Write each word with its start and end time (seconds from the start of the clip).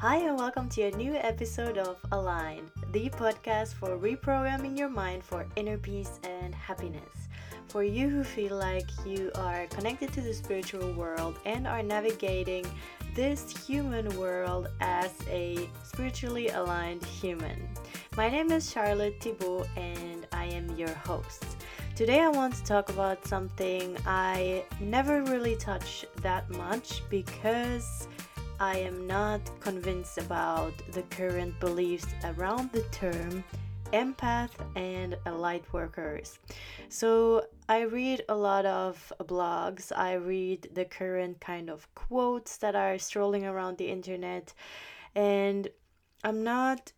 Hi, 0.00 0.18
and 0.18 0.38
welcome 0.38 0.68
to 0.68 0.82
a 0.82 0.96
new 0.96 1.16
episode 1.16 1.76
of 1.76 1.98
Align, 2.12 2.70
the 2.92 3.10
podcast 3.10 3.74
for 3.74 3.98
reprogramming 3.98 4.78
your 4.78 4.88
mind 4.88 5.24
for 5.24 5.44
inner 5.56 5.76
peace 5.76 6.20
and 6.22 6.54
happiness. 6.54 7.26
For 7.66 7.82
you 7.82 8.08
who 8.08 8.22
feel 8.22 8.56
like 8.56 8.88
you 9.04 9.32
are 9.34 9.66
connected 9.66 10.12
to 10.12 10.20
the 10.20 10.32
spiritual 10.32 10.92
world 10.92 11.40
and 11.44 11.66
are 11.66 11.82
navigating 11.82 12.64
this 13.16 13.66
human 13.66 14.16
world 14.16 14.68
as 14.80 15.10
a 15.28 15.68
spiritually 15.82 16.46
aligned 16.50 17.04
human. 17.04 17.68
My 18.16 18.30
name 18.30 18.52
is 18.52 18.70
Charlotte 18.70 19.20
Thibault, 19.20 19.66
and 19.76 20.28
I 20.30 20.44
am 20.44 20.76
your 20.76 20.94
host. 20.94 21.44
Today, 21.96 22.20
I 22.20 22.28
want 22.28 22.54
to 22.54 22.62
talk 22.62 22.90
about 22.90 23.26
something 23.26 23.96
I 24.06 24.62
never 24.78 25.24
really 25.24 25.56
touch 25.56 26.06
that 26.22 26.48
much 26.50 27.02
because 27.10 28.06
I 28.60 28.78
am 28.78 29.06
not 29.06 29.40
convinced 29.60 30.18
about 30.18 30.72
the 30.92 31.02
current 31.02 31.58
beliefs 31.60 32.08
around 32.24 32.72
the 32.72 32.82
term 32.90 33.44
empath 33.92 34.50
and 34.74 35.16
light 35.24 35.64
workers. 35.72 36.40
So 36.88 37.46
I 37.68 37.82
read 37.82 38.24
a 38.28 38.34
lot 38.34 38.66
of 38.66 39.12
blogs, 39.20 39.92
I 39.96 40.14
read 40.14 40.70
the 40.74 40.84
current 40.84 41.40
kind 41.40 41.70
of 41.70 41.86
quotes 41.94 42.56
that 42.56 42.74
are 42.74 42.98
strolling 42.98 43.46
around 43.46 43.78
the 43.78 43.88
internet, 43.88 44.52
and 45.14 45.68
I'm 46.24 46.42
not 46.42 46.92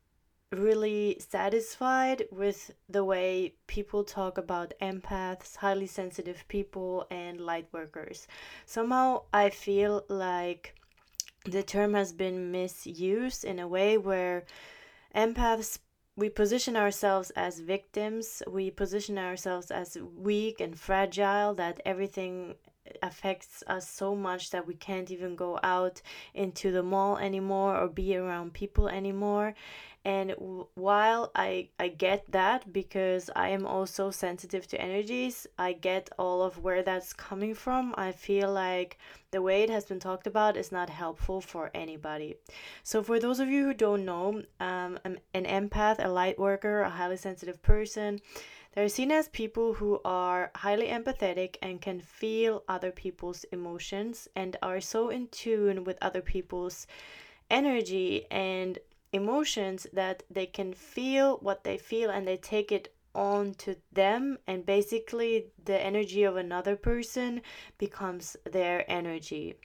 really 0.52 1.19
satisfied 1.21 2.24
with 2.33 2.73
the 2.88 3.05
way 3.05 3.55
people 3.66 4.02
talk 4.02 4.38
about 4.38 4.73
empaths, 4.80 5.57
highly 5.57 5.87
sensitive 5.87 6.43
people, 6.49 7.07
and 7.11 7.41
light 7.41 7.69
workers. 7.71 8.27
Somehow 8.65 9.24
I 9.33 9.51
feel 9.51 10.05
like 10.09 10.74
the 11.45 11.62
term 11.62 11.95
has 11.95 12.12
been 12.12 12.51
misused 12.53 13.45
in 13.45 13.59
a 13.59 13.69
way 13.69 13.97
where 13.97 14.45
empaths 15.15 15.79
we 16.16 16.29
position 16.29 16.77
ourselves 16.77 17.30
as 17.30 17.60
victims. 17.60 18.43
We 18.46 18.71
position 18.71 19.16
ourselves 19.16 19.71
as 19.71 19.96
weak 19.96 20.61
and 20.61 20.79
fragile 20.79 21.55
that 21.55 21.80
everything 21.87 22.57
affects 23.02 23.63
us 23.66 23.88
so 23.88 24.15
much 24.15 24.51
that 24.51 24.66
we 24.66 24.74
can't 24.74 25.10
even 25.10 25.37
go 25.37 25.59
out 25.63 26.02
into 26.35 26.71
the 26.73 26.83
mall 26.83 27.19
anymore 27.19 27.77
or 27.77 27.88
be 27.88 28.16
around 28.16 28.52
people 28.52 28.88
anymore. 28.88 29.55
And 30.02 30.35
while 30.74 31.30
i 31.35 31.68
i 31.79 31.88
get 31.88 32.24
that 32.33 32.73
because 32.73 33.29
i 33.37 33.51
am 33.51 33.66
also 33.66 34.11
sensitive 34.11 34.66
to 34.68 34.80
energies 34.80 35.46
i 35.59 35.73
get 35.73 36.09
all 36.18 36.43
of 36.43 36.59
where 36.65 36.83
that's 36.83 37.13
coming 37.13 37.55
from. 37.55 37.95
I 37.99 38.13
feel 38.13 38.51
like 38.51 38.96
the 39.30 39.43
way 39.43 39.63
it 39.63 39.68
has 39.68 39.85
been 39.85 40.01
talked 40.01 40.27
about 40.27 40.57
is 40.57 40.73
not 40.73 40.88
helpful 40.88 41.43
for 41.43 41.71
anybody. 41.74 42.37
So 42.83 43.02
for 43.02 43.21
those 43.21 43.41
of 43.41 43.49
you 43.49 43.65
who 43.66 43.74
don't 43.74 44.07
know 44.07 44.43
um, 44.59 44.99
I'm 45.05 45.18
an 45.35 45.45
empath 45.45 46.02
a 46.02 46.09
light 46.09 46.38
worker 46.38 46.80
a 46.80 46.88
highly 46.88 47.18
sensitive 47.18 47.61
person 47.61 48.21
they're 48.73 48.88
seen 48.88 49.10
as 49.10 49.29
people 49.29 49.74
who 49.74 50.01
are 50.04 50.51
highly 50.54 50.88
empathetic 50.88 51.57
and 51.60 51.80
can 51.80 52.01
feel 52.01 52.63
other 52.68 52.93
people's 52.93 53.45
emotions 53.52 54.29
and 54.37 54.57
are 54.62 54.80
so 54.80 55.09
in 55.09 55.27
tune 55.29 55.85
with 55.85 55.99
other 56.01 56.23
people's 56.23 56.87
energy 57.51 58.27
and 58.30 58.79
emotions 59.12 59.87
that 59.93 60.23
they 60.30 60.46
can 60.46 60.73
feel 60.73 61.38
what 61.38 61.65
they 61.65 61.77
feel 61.77 62.10
and 62.10 62.27
they 62.27 62.37
take 62.37 62.71
it 62.71 62.95
on 63.12 63.54
to 63.54 63.77
them. 63.93 64.38
And 64.47 64.65
basically 64.65 65.47
the 65.65 65.81
energy 65.84 66.22
of 66.22 66.37
another 66.37 66.77
person 66.77 67.43
becomes 67.77 68.37
their 68.44 68.88
energy. 68.88 69.56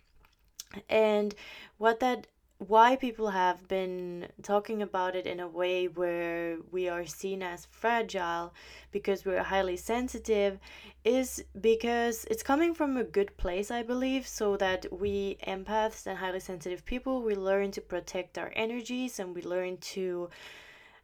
And 0.89 1.35
what 1.77 1.99
that 1.99 2.25
why 2.67 2.95
people 2.95 3.29
have 3.29 3.67
been 3.67 4.27
talking 4.41 4.81
about 4.81 5.15
it 5.15 5.27
in 5.27 5.39
a 5.39 5.47
way 5.47 5.87
where 5.87 6.57
we 6.71 6.87
are 6.87 7.05
seen 7.05 7.43
as 7.43 7.65
fragile 7.65 8.53
because 8.91 9.25
we're 9.25 9.43
highly 9.43 9.77
sensitive 9.77 10.59
is 11.03 11.43
because 11.59 12.25
it's 12.31 12.43
coming 12.43 12.73
from 12.73 12.97
a 12.97 13.03
good 13.03 13.35
place 13.37 13.69
i 13.71 13.83
believe 13.83 14.27
so 14.27 14.57
that 14.57 14.85
we 14.91 15.37
empaths 15.47 16.07
and 16.07 16.17
highly 16.17 16.39
sensitive 16.39 16.85
people 16.85 17.21
we 17.21 17.35
learn 17.35 17.71
to 17.71 17.81
protect 17.81 18.37
our 18.37 18.51
energies 18.55 19.19
and 19.19 19.35
we 19.35 19.41
learn 19.41 19.77
to 19.77 20.29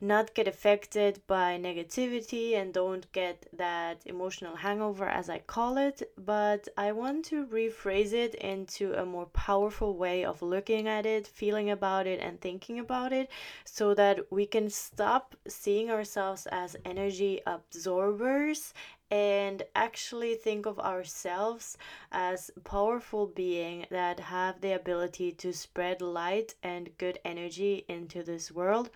not 0.02 0.34
get 0.34 0.48
affected 0.48 1.22
by 1.28 1.58
negativity 1.58 2.56
and 2.56 2.74
don't 2.74 3.12
get 3.12 3.48
that 3.54 4.02
emotional 4.06 4.56
hangover, 4.56 5.08
as 5.08 5.30
I 5.30 5.40
call 5.40 5.78
it. 5.78 6.12
But 6.18 6.68
I 6.76 6.92
want 6.92 7.26
to 7.26 7.46
rephrase 7.46 8.14
it 8.14 8.36
into 8.36 8.94
a 8.94 9.06
more 9.06 9.28
powerful 9.28 9.96
way 9.96 10.26
of 10.26 10.42
looking 10.42 10.88
at 10.88 11.06
it, 11.06 11.28
feeling 11.28 11.70
about 11.70 12.08
it, 12.08 12.20
and 12.20 12.42
thinking 12.42 12.80
about 12.80 13.14
it 13.14 13.30
so 13.64 13.94
that 13.94 14.32
we 14.32 14.46
can 14.46 14.70
stop 14.70 15.36
seeing 15.48 15.92
ourselves 15.92 16.48
as 16.52 16.76
energy 16.84 17.42
absorbers 17.46 18.74
and 19.12 19.64
actually 19.76 20.36
think 20.36 20.66
of 20.66 20.80
ourselves 20.80 21.78
as 22.14 22.50
powerful 22.64 23.28
being 23.28 23.86
that 23.92 24.22
have 24.22 24.62
the 24.62 24.72
ability 24.72 25.34
to 25.34 25.52
spread 25.52 26.02
light 26.02 26.56
and 26.64 26.98
good 26.98 27.20
energy 27.26 27.84
into 27.90 28.24
this 28.24 28.50
world 28.52 28.90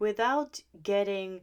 without 0.00 0.60
getting 0.82 1.40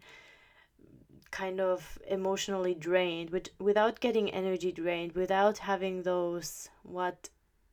kind 1.32 1.62
of 1.62 1.98
emotionally 2.10 2.74
drained 2.74 3.30
with, 3.30 3.50
without 3.60 4.00
getting 4.02 4.30
energy 4.30 4.72
drained 4.72 5.14
without 5.14 5.58
having 5.60 6.04
those 6.04 6.70
what 6.84 7.30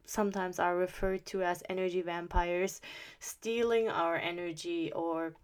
sometimes 0.07 0.59
are 0.59 0.77
referred 0.77 1.25
to 1.25 1.43
as 1.43 1.63
energy 1.69 2.03
vampires 2.03 2.81
stealing 3.19 3.89
our 3.89 4.17
energy 4.17 4.93
or 4.93 5.35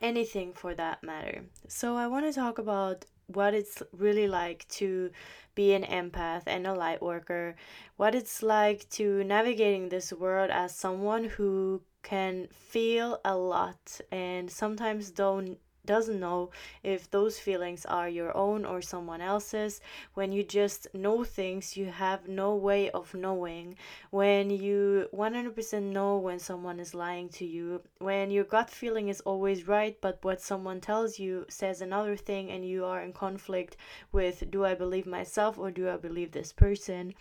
anything 0.00 0.52
for 0.52 0.74
that 0.74 1.02
matter. 1.02 1.42
So 1.66 1.96
i 1.96 2.06
want 2.06 2.24
to 2.26 2.32
talk 2.32 2.58
about 2.58 3.04
what 3.34 3.54
it's 3.54 3.82
really 3.92 4.26
like 4.26 4.66
to 4.68 5.10
be 5.54 5.72
an 5.74 5.84
empath 5.84 6.42
and 6.46 6.66
a 6.66 6.74
light 6.74 7.02
worker, 7.02 7.56
what 7.96 8.14
it's 8.14 8.42
like 8.42 8.88
to 8.90 9.24
navigating 9.24 9.88
this 9.88 10.12
world 10.12 10.50
as 10.50 10.74
someone 10.74 11.24
who 11.24 11.82
can 12.02 12.48
feel 12.52 13.20
a 13.24 13.36
lot 13.36 14.00
and 14.10 14.50
sometimes 14.50 15.10
don't 15.10 15.58
doesn't 15.86 16.20
know 16.20 16.50
if 16.82 17.10
those 17.10 17.38
feelings 17.38 17.84
are 17.86 18.08
your 18.08 18.36
own 18.36 18.64
or 18.64 18.80
someone 18.82 19.20
else's. 19.20 19.80
When 20.14 20.32
you 20.32 20.42
just 20.42 20.86
know 20.94 21.24
things 21.24 21.76
you 21.76 21.86
have 21.86 22.28
no 22.28 22.54
way 22.54 22.90
of 22.90 23.14
knowing. 23.14 23.76
When 24.10 24.50
you 24.50 25.08
100% 25.14 25.82
know 25.82 26.18
when 26.18 26.38
someone 26.38 26.80
is 26.80 26.94
lying 26.94 27.28
to 27.30 27.44
you. 27.44 27.82
When 27.98 28.30
your 28.30 28.44
gut 28.44 28.70
feeling 28.70 29.08
is 29.08 29.20
always 29.22 29.68
right 29.68 29.96
but 30.00 30.18
what 30.22 30.40
someone 30.40 30.80
tells 30.80 31.18
you 31.18 31.46
says 31.48 31.80
another 31.80 32.16
thing 32.16 32.50
and 32.50 32.64
you 32.64 32.84
are 32.84 33.02
in 33.02 33.12
conflict 33.12 33.76
with 34.12 34.50
do 34.50 34.64
i 34.64 34.74
believe 34.74 35.06
myself 35.06 35.58
or 35.58 35.70
do 35.70 35.88
i 35.88 35.96
believe 35.96 36.32
this 36.32 36.52
person? 36.52 37.14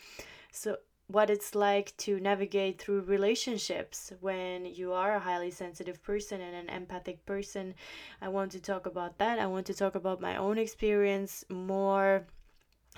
So 0.52 0.78
what 1.09 1.31
it's 1.31 1.56
like 1.56 1.97
to 1.97 2.20
navigate 2.20 2.80
through 2.80 3.02
relationships 3.02 4.14
when 4.22 4.66
you 4.66 4.94
are 4.94 5.16
a 5.16 5.20
highly 5.20 5.50
sensitive 5.50 6.03
person 6.03 6.40
and 6.40 6.56
an 6.56 6.70
empathic 6.70 7.25
person. 7.25 7.74
I 8.22 8.28
want 8.30 8.52
to 8.52 8.59
talk 8.59 8.86
about 8.86 9.18
that. 9.18 9.40
I 9.40 9.47
want 9.47 9.66
to 9.68 9.74
talk 9.74 9.96
about 9.96 10.22
my 10.22 10.38
own 10.38 10.59
experience 10.59 11.44
more 11.50 12.28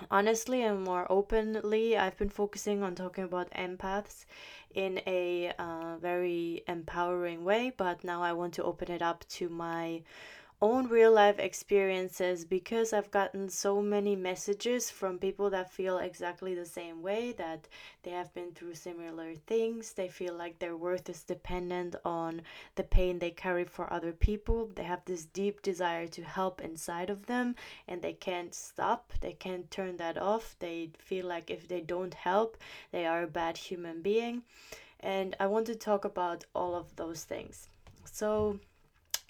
honestly 0.09 0.61
and 0.61 0.83
more 0.83 1.09
openly. 1.09 1.95
I've 1.97 2.17
been 2.17 2.29
focusing 2.29 2.83
on 2.83 2.95
talking 2.95 3.23
about 3.23 3.49
empaths 3.51 4.25
in 4.73 5.01
a 5.07 5.53
uh, 5.57 5.95
very 6.01 6.63
empowering 6.67 7.45
way, 7.45 7.71
but 7.77 8.03
now 8.03 8.21
I 8.21 8.33
want 8.33 8.53
to 8.55 8.63
open 8.63 8.91
it 8.91 9.01
up 9.01 9.23
to 9.29 9.47
my 9.47 10.01
own 10.63 10.87
real 10.87 11.11
life 11.11 11.39
experiences 11.39 12.45
because 12.45 12.93
I've 12.93 13.09
gotten 13.09 13.49
so 13.49 13.81
many 13.81 14.15
messages 14.15 14.91
from 14.91 15.17
people 15.17 15.49
that 15.49 15.73
feel 15.73 15.97
exactly 15.97 16.53
the 16.53 16.67
same 16.67 17.01
way 17.01 17.31
that 17.33 17.67
they 18.03 18.11
have 18.11 18.31
been 18.35 18.51
through 18.51 18.75
similar 18.75 19.33
things. 19.47 19.93
They 19.93 20.07
feel 20.07 20.35
like 20.35 20.59
their 20.59 20.77
worth 20.77 21.09
is 21.09 21.23
dependent 21.23 21.95
on 22.05 22.43
the 22.75 22.83
pain 22.83 23.17
they 23.17 23.31
carry 23.31 23.63
for 23.63 23.91
other 23.91 24.11
people. 24.11 24.69
They 24.75 24.83
have 24.83 25.03
this 25.05 25.25
deep 25.25 25.63
desire 25.63 26.07
to 26.09 26.21
help 26.23 26.61
inside 26.61 27.09
of 27.09 27.25
them 27.25 27.55
and 27.87 28.01
they 28.03 28.13
can't 28.13 28.53
stop. 28.53 29.13
They 29.19 29.33
can't 29.33 29.71
turn 29.71 29.97
that 29.97 30.19
off. 30.19 30.55
They 30.59 30.91
feel 30.99 31.25
like 31.25 31.49
if 31.49 31.67
they 31.67 31.81
don't 31.81 32.13
help, 32.13 32.55
they 32.91 33.07
are 33.07 33.23
a 33.23 33.27
bad 33.27 33.57
human 33.57 34.03
being. 34.03 34.43
And 34.99 35.35
I 35.39 35.47
want 35.47 35.65
to 35.65 35.75
talk 35.75 36.05
about 36.05 36.45
all 36.53 36.75
of 36.75 36.95
those 36.97 37.23
things. 37.23 37.67
So, 38.05 38.59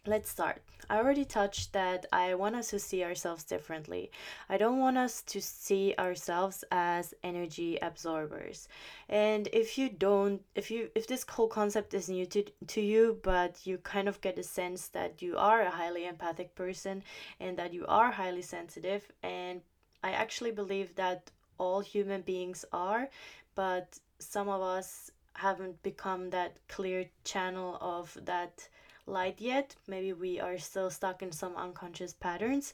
let's 0.07 0.31
start. 0.31 0.63
I 0.89 0.97
already 0.97 1.25
touched 1.25 1.73
that 1.73 2.07
I 2.11 2.33
want 2.33 2.55
us 2.55 2.71
to 2.71 2.79
see 2.79 3.03
ourselves 3.03 3.43
differently. 3.43 4.09
I 4.49 4.57
don't 4.57 4.79
want 4.79 4.97
us 4.97 5.21
to 5.27 5.39
see 5.39 5.93
ourselves 5.99 6.63
as 6.71 7.13
energy 7.23 7.77
absorbers. 7.83 8.67
And 9.09 9.47
if 9.53 9.77
you 9.77 9.89
don't 9.89 10.41
if 10.55 10.71
you 10.71 10.89
if 10.95 11.05
this 11.05 11.23
whole 11.29 11.47
concept 11.47 11.93
is 11.93 12.09
new 12.09 12.25
to 12.25 12.43
to 12.67 12.81
you 12.81 13.19
but 13.21 13.65
you 13.67 13.77
kind 13.77 14.09
of 14.09 14.19
get 14.21 14.39
a 14.39 14.43
sense 14.43 14.87
that 14.87 15.21
you 15.21 15.37
are 15.37 15.61
a 15.61 15.69
highly 15.69 16.07
empathic 16.07 16.55
person 16.55 17.03
and 17.39 17.55
that 17.57 17.71
you 17.71 17.85
are 17.87 18.11
highly 18.11 18.41
sensitive 18.41 19.03
and 19.21 19.61
I 20.03 20.11
actually 20.13 20.51
believe 20.51 20.95
that 20.95 21.29
all 21.59 21.79
human 21.79 22.21
beings 22.21 22.65
are, 22.73 23.07
but 23.53 23.99
some 24.17 24.49
of 24.49 24.61
us 24.63 25.11
haven't 25.33 25.83
become 25.83 26.31
that 26.31 26.57
clear 26.67 27.05
channel 27.23 27.77
of 27.79 28.17
that 28.25 28.67
light 29.11 29.39
yet. 29.39 29.75
Maybe 29.87 30.13
we 30.13 30.39
are 30.39 30.57
still 30.57 30.89
stuck 30.89 31.21
in 31.21 31.31
some 31.31 31.55
unconscious 31.55 32.13
patterns. 32.13 32.73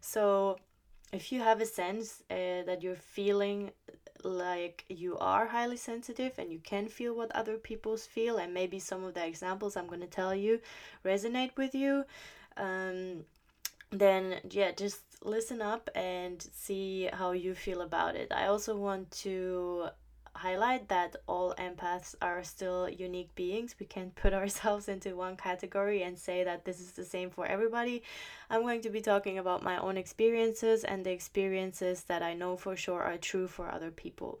So, 0.00 0.58
if 1.12 1.30
you 1.30 1.40
have 1.40 1.60
a 1.60 1.66
sense 1.66 2.22
uh, 2.30 2.62
that 2.66 2.82
you're 2.82 2.96
feeling 2.96 3.70
like 4.24 4.84
you 4.88 5.16
are 5.18 5.46
highly 5.46 5.76
sensitive 5.76 6.32
and 6.38 6.50
you 6.50 6.58
can 6.58 6.88
feel 6.88 7.14
what 7.14 7.30
other 7.32 7.56
people's 7.56 8.06
feel, 8.06 8.38
and 8.38 8.52
maybe 8.52 8.78
some 8.78 9.04
of 9.04 9.14
the 9.14 9.24
examples 9.24 9.76
I'm 9.76 9.86
going 9.86 10.00
to 10.00 10.06
tell 10.06 10.34
you 10.34 10.60
resonate 11.04 11.56
with 11.56 11.74
you, 11.74 12.04
um, 12.56 13.24
then 13.90 14.40
yeah, 14.50 14.72
just 14.72 15.00
listen 15.22 15.62
up 15.62 15.88
and 15.94 16.42
see 16.52 17.08
how 17.12 17.32
you 17.32 17.54
feel 17.54 17.82
about 17.82 18.16
it. 18.16 18.32
I 18.32 18.46
also 18.46 18.76
want 18.76 19.10
to 19.22 19.88
highlight 20.36 20.88
that 20.88 21.16
all 21.26 21.54
empaths 21.58 22.14
are 22.20 22.42
still 22.42 22.88
unique 22.88 23.34
beings. 23.34 23.74
We 23.78 23.86
can't 23.86 24.14
put 24.14 24.32
ourselves 24.40 24.88
into 24.88 25.16
one 25.16 25.36
category 25.36 26.02
and 26.02 26.18
say 26.18 26.44
that 26.44 26.64
this 26.64 26.80
is 26.80 26.92
the 26.92 27.04
same 27.04 27.30
for 27.30 27.46
everybody. 27.46 28.02
I'm 28.50 28.62
going 28.62 28.82
to 28.82 28.90
be 28.90 29.00
talking 29.00 29.38
about 29.38 29.62
my 29.62 29.78
own 29.78 29.96
experiences 29.96 30.84
and 30.84 31.04
the 31.04 31.12
experiences 31.12 32.04
that 32.04 32.22
I 32.22 32.34
know 32.34 32.56
for 32.56 32.76
sure 32.76 33.02
are 33.02 33.18
true 33.18 33.48
for 33.48 33.70
other 33.70 33.90
people. 33.90 34.40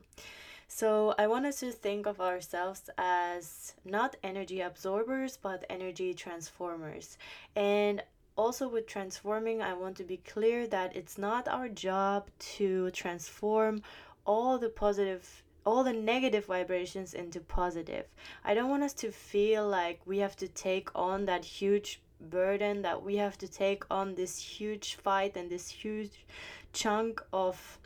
So, 0.66 1.14
I 1.18 1.26
want 1.26 1.46
us 1.46 1.60
to 1.60 1.70
think 1.70 2.06
of 2.06 2.20
ourselves 2.20 2.88
as 2.98 3.74
not 3.84 4.16
energy 4.24 4.62
absorbers 4.62 5.36
but 5.36 5.64
energy 5.68 6.14
transformers. 6.14 7.18
And 7.54 8.02
also 8.36 8.68
with 8.68 8.86
transforming, 8.86 9.62
I 9.62 9.74
want 9.74 9.96
to 9.98 10.04
be 10.04 10.16
clear 10.16 10.66
that 10.68 10.96
it's 10.96 11.18
not 11.18 11.46
our 11.48 11.68
job 11.68 12.28
to 12.56 12.90
transform 12.90 13.82
all 14.26 14.58
the 14.58 14.68
positive 14.68 15.44
all 15.64 15.84
the 15.84 15.92
negative 15.92 16.46
vibrations 16.46 17.14
into 17.14 17.40
positive. 17.40 18.06
I 18.44 18.54
don't 18.54 18.70
want 18.70 18.82
us 18.82 18.92
to 18.94 19.10
feel 19.10 19.66
like 19.66 20.00
we 20.04 20.18
have 20.18 20.36
to 20.36 20.48
take 20.48 20.88
on 20.94 21.24
that 21.26 21.44
huge 21.44 22.00
burden 22.20 22.82
that 22.82 23.02
we 23.02 23.16
have 23.16 23.36
to 23.38 23.48
take 23.48 23.84
on 23.90 24.14
this 24.14 24.38
huge 24.38 24.96
fight 24.96 25.36
and 25.36 25.50
this 25.50 25.68
huge 25.68 26.24
chunk 26.72 27.22
of 27.32 27.78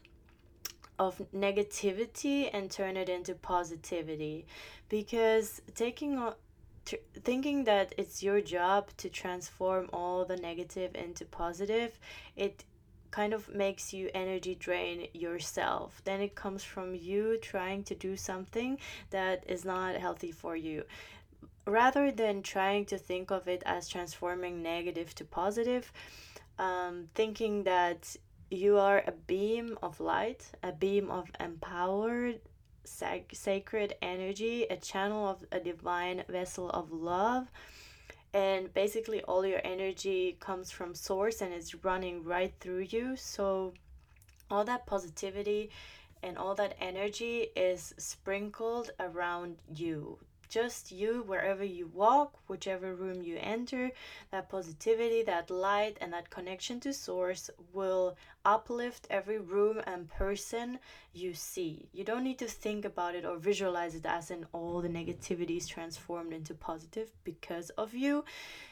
of 0.98 1.20
negativity 1.32 2.50
and 2.52 2.70
turn 2.70 2.96
it 2.96 3.08
into 3.08 3.34
positivity 3.34 4.44
because 4.88 5.62
taking 5.74 6.18
on 6.18 6.34
thinking 7.22 7.64
that 7.64 7.94
it's 7.98 8.22
your 8.22 8.40
job 8.40 8.88
to 8.96 9.08
transform 9.08 9.88
all 9.92 10.24
the 10.24 10.36
negative 10.36 10.94
into 10.94 11.24
positive 11.24 11.98
it 12.34 12.64
kind 13.10 13.32
of 13.32 13.54
makes 13.54 13.92
you 13.92 14.10
energy 14.14 14.54
drain 14.54 15.08
yourself. 15.12 16.00
Then 16.04 16.20
it 16.20 16.34
comes 16.34 16.64
from 16.64 16.94
you 16.94 17.38
trying 17.40 17.84
to 17.84 17.94
do 17.94 18.16
something 18.16 18.78
that 19.10 19.44
is 19.46 19.64
not 19.64 19.96
healthy 19.96 20.32
for 20.32 20.56
you. 20.56 20.84
Rather 21.66 22.10
than 22.10 22.42
trying 22.42 22.86
to 22.86 22.98
think 22.98 23.30
of 23.30 23.46
it 23.46 23.62
as 23.66 23.88
transforming 23.88 24.62
negative 24.62 25.14
to 25.16 25.24
positive 25.24 25.92
um, 26.58 27.08
thinking 27.14 27.64
that 27.64 28.16
you 28.50 28.78
are 28.78 29.02
a 29.06 29.12
beam 29.12 29.78
of 29.82 30.00
light 30.00 30.50
a 30.62 30.72
beam 30.72 31.10
of 31.10 31.30
empowered 31.38 32.40
sac- 32.84 33.30
sacred 33.34 33.94
energy 34.00 34.64
a 34.70 34.76
channel 34.76 35.28
of 35.28 35.44
a 35.52 35.60
divine 35.60 36.24
vessel 36.28 36.70
of 36.70 36.90
love 36.90 37.50
and 38.38 38.72
basically 38.72 39.20
all 39.22 39.44
your 39.44 39.60
energy 39.64 40.36
comes 40.38 40.70
from 40.70 40.94
source 40.94 41.40
and 41.42 41.52
it's 41.52 41.74
running 41.84 42.22
right 42.22 42.54
through 42.60 42.86
you. 42.94 43.16
So 43.16 43.74
all 44.48 44.64
that 44.64 44.86
positivity 44.86 45.70
and 46.22 46.38
all 46.38 46.54
that 46.54 46.76
energy 46.80 47.48
is 47.56 47.94
sprinkled 47.98 48.90
around 49.00 49.56
you 49.74 50.18
just 50.48 50.90
you 50.90 51.22
wherever 51.26 51.64
you 51.64 51.88
walk, 51.94 52.38
whichever 52.48 52.94
room 52.94 53.22
you 53.22 53.38
enter, 53.40 53.90
that 54.30 54.48
positivity, 54.48 55.22
that 55.22 55.50
light, 55.50 55.96
and 56.00 56.12
that 56.12 56.30
connection 56.30 56.80
to 56.80 56.92
source 56.92 57.50
will 57.72 58.16
uplift 58.44 59.06
every 59.10 59.38
room 59.38 59.80
and 59.86 60.08
person 60.08 60.78
you 61.12 61.34
see. 61.34 61.88
You 61.92 62.04
don't 62.04 62.24
need 62.24 62.38
to 62.38 62.46
think 62.46 62.84
about 62.84 63.14
it 63.14 63.24
or 63.24 63.36
visualize 63.36 63.94
it 63.94 64.06
as 64.06 64.30
in 64.30 64.46
all 64.52 64.80
the 64.80 64.88
negativity 64.88 65.56
is 65.58 65.66
transformed 65.66 66.32
into 66.32 66.54
positive 66.54 67.10
because 67.24 67.70
of 67.70 67.94
you. 67.94 68.24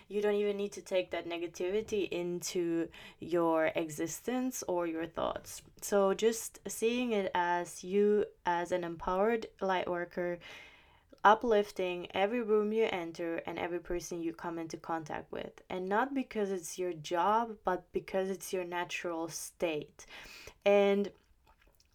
You 0.08 0.22
don't 0.22 0.34
even 0.34 0.56
need 0.56 0.72
to 0.72 0.82
take 0.82 1.10
that 1.10 1.28
negativity 1.28 2.08
into 2.08 2.88
your 3.18 3.72
existence 3.74 4.62
or 4.68 4.86
your 4.86 5.06
thoughts. 5.06 5.62
So, 5.82 6.14
just 6.14 6.60
seeing 6.68 7.12
it 7.12 7.30
as 7.34 7.82
you 7.82 8.26
as 8.44 8.70
an 8.70 8.84
empowered 8.84 9.46
light 9.60 9.90
worker 9.90 10.38
uplifting 11.24 12.08
every 12.14 12.42
room 12.42 12.72
you 12.72 12.88
enter 12.90 13.42
and 13.46 13.58
every 13.58 13.80
person 13.80 14.22
you 14.22 14.32
come 14.32 14.58
into 14.58 14.76
contact 14.76 15.30
with. 15.32 15.62
And 15.70 15.88
not 15.88 16.14
because 16.14 16.50
it's 16.50 16.78
your 16.78 16.92
job, 16.92 17.56
but 17.64 17.84
because 17.92 18.30
it's 18.30 18.52
your 18.52 18.64
natural 18.64 19.28
state. 19.28 20.06
And 20.64 21.10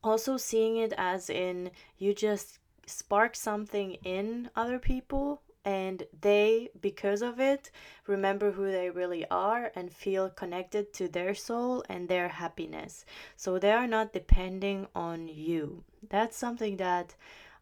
also 0.04 0.38
seeing 0.38 0.78
it 0.78 0.94
as 0.98 1.30
in 1.30 1.72
you 1.98 2.14
just 2.14 2.60
spark 2.86 3.36
something 3.36 3.94
in 4.04 4.50
other 4.56 4.80
people 4.80 5.42
and 5.64 6.04
they 6.22 6.70
because 6.82 7.22
of 7.22 7.40
it 7.40 7.70
remember 8.08 8.52
who 8.52 8.72
they 8.72 8.90
really 8.90 9.26
are 9.30 9.72
and 9.76 9.94
feel 9.94 10.30
connected 10.30 10.92
to 10.92 11.08
their 11.08 11.36
soul 11.36 11.84
and 11.88 12.10
their 12.10 12.28
happiness 12.28 13.06
so 13.36 13.60
they 13.60 13.72
are 13.72 13.88
not 13.88 14.12
depending 14.12 14.88
on 14.96 15.28
you 15.28 15.84
that's 16.10 16.36
something 16.36 16.78
that 16.78 17.14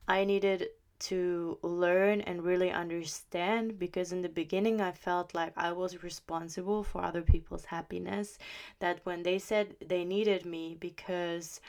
i 0.07 0.23
needed 0.23 0.67
to 0.99 1.57
learn 1.61 2.21
and 2.21 2.43
really 2.43 2.71
understand 2.71 3.79
because 3.79 4.11
in 4.11 4.21
the 4.21 4.29
beginning 4.29 4.81
I 4.81 4.91
felt 4.91 5.33
like 5.33 5.53
I 5.57 5.71
was 5.71 6.03
responsible 6.03 6.83
for 6.83 7.03
other 7.03 7.21
people's 7.21 7.65
happiness. 7.65 8.37
That 8.79 8.99
when 9.03 9.23
they 9.23 9.39
said 9.39 9.75
they 9.85 10.05
needed 10.05 10.45
me 10.45 10.75
because 10.79 11.61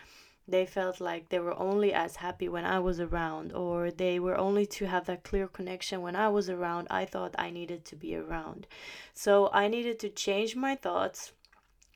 they 0.48 0.66
felt 0.66 1.00
like 1.00 1.28
they 1.28 1.38
were 1.38 1.58
only 1.58 1.92
as 1.92 2.16
happy 2.16 2.48
when 2.48 2.64
I 2.64 2.80
was 2.80 2.98
around, 2.98 3.52
or 3.52 3.90
they 3.90 4.18
were 4.18 4.36
only 4.36 4.66
to 4.66 4.86
have 4.86 5.06
that 5.06 5.22
clear 5.22 5.46
connection 5.46 6.02
when 6.02 6.16
I 6.16 6.28
was 6.28 6.50
around, 6.50 6.88
I 6.90 7.04
thought 7.04 7.34
I 7.38 7.50
needed 7.50 7.84
to 7.86 7.96
be 7.96 8.16
around. 8.16 8.66
So 9.14 9.50
I 9.52 9.68
needed 9.68 10.00
to 10.00 10.08
change 10.08 10.56
my 10.56 10.74
thoughts 10.74 11.32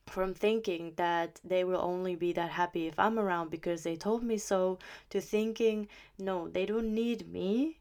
from 0.07 0.35
thinking 0.35 0.93
that 0.97 1.41
they 1.45 1.65
will 1.65 1.81
only 1.81 2.15
be 2.15 2.33
that 2.33 2.51
happy 2.51 2.87
if 2.87 2.99
I'm 2.99 3.19
around 3.19 3.51
because 3.51 3.83
they 3.83 3.97
told 3.97 4.23
me 4.23 4.39
so 4.39 4.79
to 5.11 5.21
thinking 5.21 5.89
no 6.19 6.49
they 6.49 6.67
don't 6.67 6.95
need 6.95 7.33
me 7.33 7.79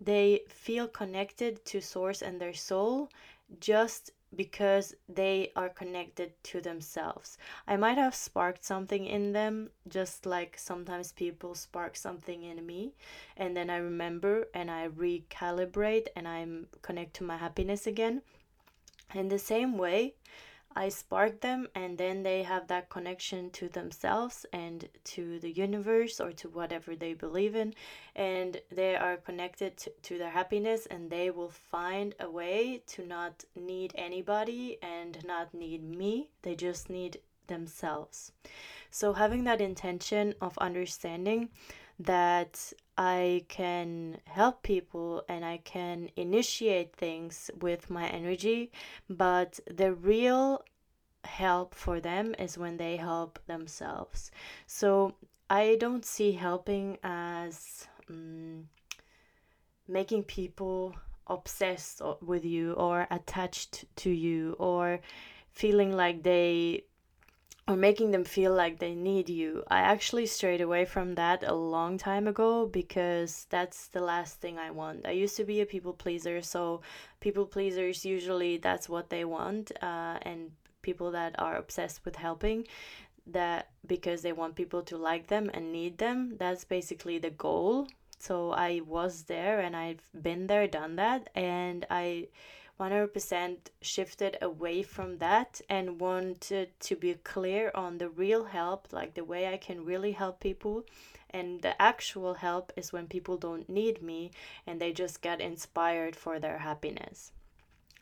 they 0.00 0.42
feel 0.48 0.86
connected 0.88 1.64
to 1.66 1.80
source 1.80 2.22
and 2.22 2.40
their 2.40 2.54
soul 2.54 3.10
just 3.60 4.12
because 4.34 4.94
they 5.08 5.52
are 5.56 5.68
connected 5.68 6.32
to 6.44 6.60
themselves. 6.60 7.38
I 7.66 7.76
might 7.76 7.96
have 7.96 8.14
sparked 8.14 8.64
something 8.64 9.06
in 9.06 9.32
them, 9.32 9.70
just 9.88 10.26
like 10.26 10.58
sometimes 10.58 11.12
people 11.12 11.54
spark 11.54 11.96
something 11.96 12.42
in 12.42 12.64
me, 12.66 12.92
and 13.36 13.56
then 13.56 13.70
I 13.70 13.78
remember 13.78 14.48
and 14.52 14.70
I 14.70 14.88
recalibrate 14.88 16.08
and 16.14 16.28
I'm 16.28 16.66
connect 16.82 17.14
to 17.14 17.24
my 17.24 17.38
happiness 17.38 17.86
again. 17.86 18.22
In 19.14 19.28
the 19.28 19.38
same 19.38 19.78
way, 19.78 20.14
I 20.78 20.90
spark 20.90 21.40
them 21.40 21.66
and 21.74 21.98
then 21.98 22.22
they 22.22 22.44
have 22.44 22.68
that 22.68 22.88
connection 22.88 23.50
to 23.50 23.68
themselves 23.68 24.46
and 24.52 24.88
to 25.14 25.40
the 25.40 25.50
universe 25.50 26.20
or 26.20 26.30
to 26.34 26.48
whatever 26.48 26.94
they 26.94 27.14
believe 27.14 27.56
in 27.56 27.74
and 28.14 28.60
they 28.70 28.94
are 28.94 29.16
connected 29.16 29.76
to, 30.02 30.18
their 30.18 30.30
happiness 30.30 30.86
and 30.86 31.10
they 31.10 31.30
will 31.30 31.50
find 31.50 32.14
a 32.20 32.30
way 32.30 32.84
to 32.86 33.04
not 33.04 33.44
need 33.56 33.92
anybody 33.96 34.78
and 34.80 35.18
not 35.26 35.52
need 35.52 35.82
me. 35.82 36.28
They 36.42 36.54
just 36.54 36.88
need 36.88 37.18
themselves. 37.48 38.30
So 38.92 39.14
having 39.14 39.42
that 39.44 39.60
intention 39.60 40.34
of 40.40 40.56
understanding 40.58 41.48
that 41.98 42.72
I 42.98 43.44
can 43.46 44.18
help 44.24 44.64
people 44.64 45.22
and 45.28 45.44
I 45.44 45.58
can 45.58 46.10
initiate 46.16 46.96
things 46.96 47.48
with 47.60 47.88
my 47.88 48.08
energy, 48.08 48.72
but 49.08 49.60
the 49.70 49.94
real 49.94 50.64
help 51.22 51.76
for 51.76 52.00
them 52.00 52.34
is 52.40 52.58
when 52.58 52.76
they 52.76 52.96
help 52.96 53.38
themselves. 53.46 54.32
So 54.66 55.14
I 55.48 55.76
don't 55.78 56.04
see 56.04 56.32
helping 56.32 56.98
as 57.04 57.86
um, 58.10 58.68
making 59.86 60.24
people 60.24 60.96
obsessed 61.28 62.02
with 62.20 62.44
you 62.44 62.72
or 62.72 63.06
attached 63.12 63.84
to 63.96 64.10
you 64.10 64.56
or 64.58 65.00
feeling 65.52 65.92
like 65.92 66.24
they 66.24 66.84
or 67.68 67.76
making 67.76 68.10
them 68.10 68.24
feel 68.24 68.52
like 68.54 68.78
they 68.78 68.94
need 68.94 69.28
you. 69.28 69.62
I 69.68 69.80
actually 69.80 70.26
strayed 70.26 70.60
away 70.62 70.84
from 70.86 71.14
that 71.16 71.44
a 71.44 71.54
long 71.54 71.98
time 71.98 72.26
ago 72.26 72.66
because 72.66 73.46
that's 73.50 73.88
the 73.88 74.00
last 74.00 74.40
thing 74.40 74.58
I 74.58 74.70
want. 74.70 75.06
I 75.06 75.10
used 75.12 75.36
to 75.36 75.44
be 75.44 75.60
a 75.60 75.66
people 75.66 75.92
pleaser, 75.92 76.42
so 76.42 76.80
people 77.20 77.44
pleasers 77.46 78.04
usually 78.06 78.56
that's 78.56 78.88
what 78.88 79.10
they 79.10 79.24
want, 79.24 79.70
uh, 79.82 80.18
and 80.22 80.50
people 80.82 81.10
that 81.12 81.38
are 81.38 81.56
obsessed 81.56 82.04
with 82.04 82.16
helping 82.16 82.66
that 83.26 83.68
because 83.86 84.22
they 84.22 84.32
want 84.32 84.56
people 84.56 84.82
to 84.82 84.96
like 84.96 85.26
them 85.26 85.50
and 85.52 85.70
need 85.72 85.98
them 85.98 86.34
that's 86.38 86.64
basically 86.64 87.18
the 87.18 87.30
goal 87.30 87.86
So 88.18 88.52
I 88.52 88.80
was 88.86 89.24
there 89.24 89.60
and 89.60 89.76
I've 89.76 90.02
been 90.12 90.48
there, 90.48 90.66
done 90.66 90.96
that, 90.96 91.30
and 91.36 91.86
I 91.90 92.28
100% 92.80 93.56
shifted 93.80 94.38
away 94.40 94.82
from 94.82 95.18
that 95.18 95.60
and 95.68 96.00
wanted 96.00 96.78
to 96.80 96.94
be 96.94 97.14
clear 97.14 97.72
on 97.74 97.98
the 97.98 98.08
real 98.08 98.44
help, 98.44 98.92
like 98.92 99.14
the 99.14 99.24
way 99.24 99.52
I 99.52 99.56
can 99.56 99.84
really 99.84 100.12
help 100.12 100.40
people. 100.40 100.84
And 101.30 101.60
the 101.60 101.80
actual 101.80 102.34
help 102.34 102.72
is 102.76 102.92
when 102.92 103.06
people 103.06 103.36
don't 103.36 103.68
need 103.68 104.02
me 104.02 104.30
and 104.66 104.80
they 104.80 104.92
just 104.92 105.20
get 105.20 105.40
inspired 105.40 106.16
for 106.16 106.38
their 106.38 106.58
happiness. 106.58 107.32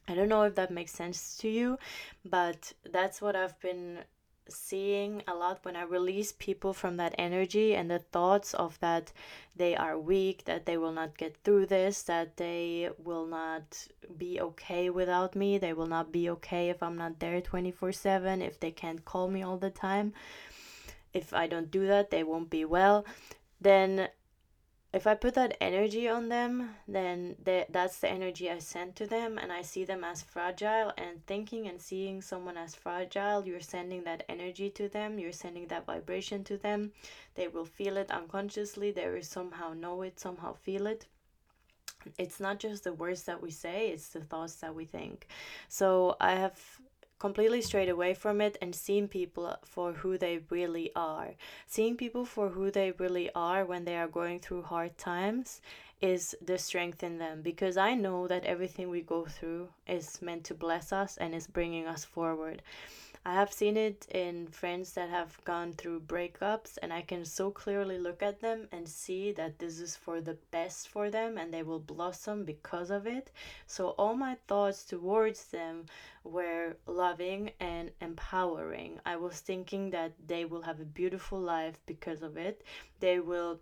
I 0.09 0.15
don't 0.15 0.29
know 0.29 0.43
if 0.43 0.55
that 0.55 0.71
makes 0.71 0.93
sense 0.93 1.37
to 1.39 1.49
you, 1.49 1.79
but 2.25 2.73
that's 2.85 3.21
what 3.21 3.35
I've 3.35 3.59
been 3.61 4.01
seeing 4.49 5.23
a 5.27 5.35
lot 5.35 5.61
when 5.63 5.77
I 5.77 5.83
release 5.83 6.33
people 6.33 6.73
from 6.73 6.97
that 6.97 7.15
energy 7.19 7.75
and 7.75 7.91
the 7.91 7.99
thoughts 7.99 8.55
of 8.55 8.79
that 8.81 9.13
they 9.55 9.75
are 9.75 9.99
weak, 9.99 10.45
that 10.45 10.67
they 10.67 10.77
will 10.77 10.93
not 10.93 11.17
get 11.17 11.37
through 11.43 11.67
this, 11.67 12.03
that 12.05 12.37
they 12.37 12.91
will 13.03 13.27
not 13.27 13.89
be 14.17 14.41
okay 14.41 14.91
without 14.91 15.35
me, 15.35 15.59
they 15.59 15.73
will 15.73 15.87
not 15.87 16.13
be 16.13 16.29
okay 16.31 16.71
if 16.71 16.83
I'm 16.83 16.97
not 16.97 17.19
there 17.19 17.41
24 17.41 17.93
7, 17.93 18.43
if 18.43 18.61
they 18.61 18.71
can't 18.71 19.05
call 19.05 19.29
me 19.29 19.43
all 19.43 19.59
the 19.59 19.71
time. 19.71 20.13
If 21.13 21.33
I 21.33 21.47
don't 21.47 21.71
do 21.71 21.87
that, 21.87 22.11
they 22.11 22.23
won't 22.23 22.51
be 22.51 22.65
well. 22.65 23.07
Then 23.61 24.09
if 24.97 25.07
I 25.07 25.15
put 25.15 25.35
that 25.35 25.59
energy 25.61 26.09
on 26.09 26.31
them, 26.31 26.71
then 26.89 27.37
they, 27.45 27.67
that's 27.69 27.99
the 27.99 28.09
energy 28.09 28.51
I 28.51 28.61
send 28.61 28.97
to 28.97 29.07
them, 29.07 29.37
and 29.37 29.53
I 29.53 29.61
see 29.61 29.85
them 29.85 30.03
as 30.03 30.23
fragile. 30.23 30.91
And 30.97 31.25
thinking 31.27 31.69
and 31.69 31.79
seeing 31.79 32.23
someone 32.23 32.57
as 32.57 32.75
fragile, 32.75 33.47
you're 33.47 33.61
sending 33.61 34.05
that 34.05 34.25
energy 34.27 34.71
to 34.71 34.89
them, 34.89 35.19
you're 35.19 35.33
sending 35.33 35.67
that 35.67 35.85
vibration 35.85 36.45
to 36.45 36.57
them. 36.57 36.93
They 37.35 37.47
will 37.47 37.67
feel 37.67 37.99
it 37.99 38.11
unconsciously, 38.11 38.91
they 38.91 39.07
will 39.07 39.23
somehow 39.23 39.75
know 39.75 40.01
it, 40.01 40.19
somehow 40.19 40.55
feel 40.55 40.87
it. 40.87 41.05
It's 42.17 42.41
not 42.41 42.59
just 42.59 42.85
the 42.85 42.95
words 42.95 43.25
that 43.25 43.43
we 43.43 43.51
say, 43.51 43.91
it's 43.91 44.09
the 44.09 44.21
thoughts 44.21 44.55
that 44.57 44.75
we 44.75 44.87
think. 44.87 45.27
So 45.69 46.17
I 46.21 46.37
have 46.37 46.59
completely 47.19 47.63
strayed 47.63 47.89
away 47.89 48.15
from 48.15 48.41
it 48.41 48.59
and 48.61 48.75
seeing 48.75 49.09
people 49.09 49.57
for 49.65 49.93
who 49.93 50.19
they 50.19 50.41
really 50.51 50.91
are. 50.95 51.31
Seeing 51.67 51.97
people 51.97 52.25
for 52.25 52.51
who 52.51 52.71
they 52.71 52.93
really 52.93 53.31
are 53.35 53.65
when 53.65 53.85
they 53.85 53.97
are 53.97 54.09
going 54.09 54.39
through 54.39 54.63
hard 54.63 54.97
times 54.99 55.61
is 56.01 56.37
the 56.45 56.59
strength 56.59 57.03
in 57.03 57.19
them 57.19 57.41
because 57.41 57.77
I 57.77 57.95
know 57.95 58.29
that 58.29 58.45
everything 58.45 58.91
we 58.91 59.01
go 59.01 59.25
through 59.25 59.69
is 59.89 60.21
meant 60.21 60.45
to 60.45 60.55
bless 60.55 60.93
us 60.93 61.17
and 61.17 61.35
is 61.35 61.47
bringing 61.47 61.87
us 61.87 62.05
forward. 62.05 62.61
I 63.27 63.35
have 63.35 63.53
seen 63.53 63.77
it 63.77 64.07
in 64.13 64.47
friends 64.47 64.93
that 64.93 65.11
have 65.11 65.43
gone 65.43 65.73
through 65.73 66.03
breakups, 66.03 66.79
and 66.81 66.93
I 66.93 67.03
can 67.03 67.25
so 67.25 67.51
clearly 67.51 67.99
look 67.99 68.23
at 68.23 68.39
them 68.39 68.69
and 68.71 68.89
see 68.89 69.33
that 69.33 69.59
this 69.59 69.81
is 69.81 69.97
for 69.97 70.21
the 70.21 70.39
best 70.53 70.87
for 70.87 71.11
them 71.11 71.37
and 71.37 71.53
they 71.53 71.65
will 71.65 71.81
blossom 71.81 72.45
because 72.45 72.89
of 72.89 73.05
it. 73.05 73.33
So, 73.67 73.97
all 73.99 74.15
my 74.15 74.37
thoughts 74.47 74.85
towards 74.85 75.47
them 75.47 75.87
were 76.23 76.77
loving 76.87 77.51
and 77.59 77.91
empowering. 78.01 79.01
I 79.05 79.17
was 79.17 79.41
thinking 79.41 79.91
that 79.91 80.13
they 80.25 80.45
will 80.45 80.63
have 80.63 80.79
a 80.79 80.85
beautiful 80.85 81.41
life 81.41 81.81
because 81.85 82.23
of 82.23 82.37
it. 82.37 82.63
They 83.01 83.19
will 83.19 83.59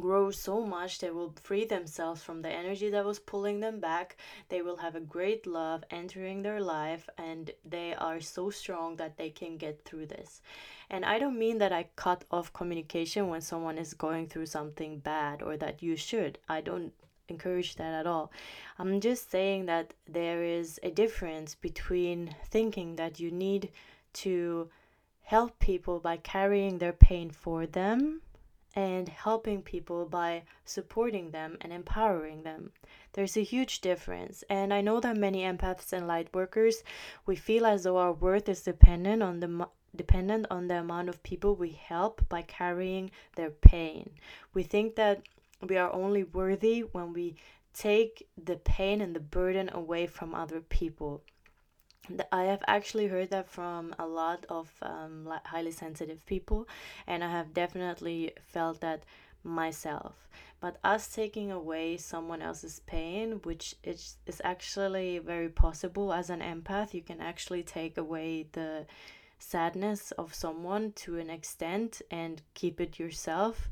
grow 0.00 0.30
so 0.30 0.64
much 0.66 0.98
they 0.98 1.10
will 1.10 1.34
free 1.42 1.64
themselves 1.64 2.22
from 2.22 2.42
the 2.42 2.50
energy 2.50 2.90
that 2.90 3.04
was 3.04 3.18
pulling 3.18 3.60
them 3.60 3.80
back. 3.80 4.16
They 4.48 4.62
will 4.62 4.76
have 4.76 4.94
a 4.94 5.00
great 5.00 5.46
love 5.46 5.84
entering 5.90 6.42
their 6.42 6.60
life 6.60 7.08
and 7.16 7.50
they 7.64 7.94
are 7.94 8.20
so 8.20 8.50
strong 8.50 8.96
that 8.96 9.16
they 9.16 9.30
can 9.30 9.56
get 9.56 9.84
through 9.84 10.06
this. 10.06 10.42
And 10.90 11.04
i 11.04 11.18
don't 11.18 11.38
mean 11.38 11.58
that 11.58 11.72
i 11.72 11.86
cut 11.96 12.24
off 12.30 12.52
communication 12.52 13.28
when 13.28 13.40
someone 13.40 13.78
is 13.78 13.94
going 13.94 14.28
through 14.28 14.46
something 14.46 14.98
bad 14.98 15.42
or 15.42 15.56
that 15.56 15.82
you 15.82 15.96
should. 15.96 16.38
I 16.48 16.60
don't 16.60 16.92
encourage 17.28 17.76
that 17.76 17.94
at 17.94 18.06
all. 18.06 18.30
I'm 18.78 19.00
just 19.00 19.30
saying 19.30 19.66
that 19.66 19.94
there 20.06 20.42
is 20.44 20.78
a 20.82 20.90
difference 20.90 21.54
between 21.54 22.34
thinking 22.50 22.96
that 22.96 23.18
you 23.18 23.30
need 23.30 23.70
to 24.24 24.68
help 25.22 25.58
people 25.58 26.00
by 26.00 26.18
carrying 26.18 26.78
their 26.78 26.92
pain 26.92 27.30
for 27.30 27.66
them 27.66 28.20
and 28.76 29.08
helping 29.08 29.62
people 29.62 30.04
by 30.04 30.42
supporting 30.64 31.30
them 31.30 31.56
and 31.60 31.72
empowering 31.72 32.42
them. 32.42 32.72
There's 33.12 33.36
a 33.36 33.42
huge 33.42 33.80
difference, 33.80 34.42
and 34.50 34.74
I 34.74 34.80
know 34.80 35.00
that 35.00 35.16
many 35.16 35.42
empaths 35.42 35.92
and 35.92 36.06
light 36.06 36.34
workers 36.34 36.82
we 37.26 37.36
feel 37.36 37.66
as 37.66 37.84
though 37.84 37.98
our 37.98 38.12
worth 38.12 38.48
is 38.48 38.62
dependent 38.62 39.22
on 39.22 39.40
the 39.40 39.68
dependent 39.96 40.46
on 40.50 40.66
the 40.66 40.78
amount 40.78 41.08
of 41.08 41.22
people 41.22 41.54
we 41.54 41.70
help 41.70 42.28
by 42.28 42.42
carrying 42.42 43.10
their 43.36 43.50
pain. 43.50 44.10
We 44.52 44.64
think 44.64 44.96
that 44.96 45.22
we 45.62 45.76
are 45.76 45.92
only 45.92 46.24
worthy 46.24 46.80
when 46.80 47.12
we 47.12 47.36
take 47.72 48.26
the 48.42 48.56
pain 48.56 49.00
and 49.00 49.14
the 49.14 49.20
burden 49.20 49.70
away 49.72 50.06
from 50.06 50.34
other 50.34 50.60
people. 50.60 51.22
I 52.30 52.44
have 52.44 52.62
actually 52.66 53.06
heard 53.06 53.30
that 53.30 53.48
from 53.48 53.94
a 53.98 54.06
lot 54.06 54.44
of 54.48 54.70
um, 54.82 55.28
highly 55.44 55.70
sensitive 55.70 56.24
people, 56.26 56.68
and 57.06 57.24
I 57.24 57.30
have 57.30 57.54
definitely 57.54 58.32
felt 58.46 58.80
that 58.80 59.04
myself. 59.42 60.28
But 60.60 60.78
us 60.82 61.08
taking 61.08 61.52
away 61.52 61.96
someone 61.96 62.40
else's 62.40 62.80
pain, 62.86 63.40
which 63.44 63.74
is, 63.84 64.16
is 64.26 64.40
actually 64.44 65.18
very 65.18 65.48
possible 65.48 66.12
as 66.12 66.30
an 66.30 66.40
empath, 66.40 66.94
you 66.94 67.02
can 67.02 67.20
actually 67.20 67.62
take 67.62 67.98
away 67.98 68.46
the 68.52 68.86
sadness 69.38 70.10
of 70.12 70.34
someone 70.34 70.92
to 70.92 71.18
an 71.18 71.28
extent 71.28 72.00
and 72.10 72.40
keep 72.54 72.80
it 72.80 72.98
yourself. 72.98 73.68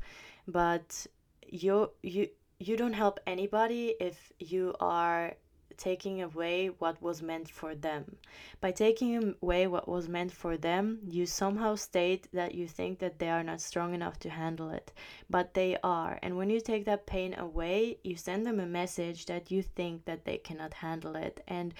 But 0.47 1.07
you 1.47 1.91
you 2.01 2.29
you 2.59 2.77
don't 2.77 2.93
help 2.93 3.19
anybody 3.25 3.95
if 3.99 4.31
you 4.39 4.75
are 4.79 5.33
taking 5.77 6.21
away 6.21 6.67
what 6.67 7.01
was 7.01 7.21
meant 7.21 7.49
for 7.49 7.75
them. 7.75 8.17
By 8.61 8.71
taking 8.71 9.35
away 9.41 9.67
what 9.67 9.87
was 9.87 10.07
meant 10.07 10.31
for 10.31 10.57
them, 10.57 10.99
you 11.07 11.25
somehow 11.25 11.75
state 11.75 12.27
that 12.33 12.55
you 12.55 12.67
think 12.67 12.99
that 12.99 13.19
they 13.19 13.29
are 13.29 13.43
not 13.43 13.61
strong 13.61 13.93
enough 13.93 14.19
to 14.19 14.29
handle 14.29 14.69
it. 14.69 14.91
But 15.29 15.53
they 15.53 15.77
are. 15.83 16.19
And 16.21 16.37
when 16.37 16.49
you 16.49 16.59
take 16.59 16.85
that 16.85 17.05
pain 17.05 17.33
away, 17.37 17.97
you 18.03 18.15
send 18.15 18.45
them 18.45 18.59
a 18.59 18.65
message 18.65 19.25
that 19.25 19.51
you 19.51 19.61
think 19.61 20.05
that 20.05 20.25
they 20.25 20.37
cannot 20.37 20.73
handle 20.73 21.15
it. 21.15 21.43
And 21.47 21.73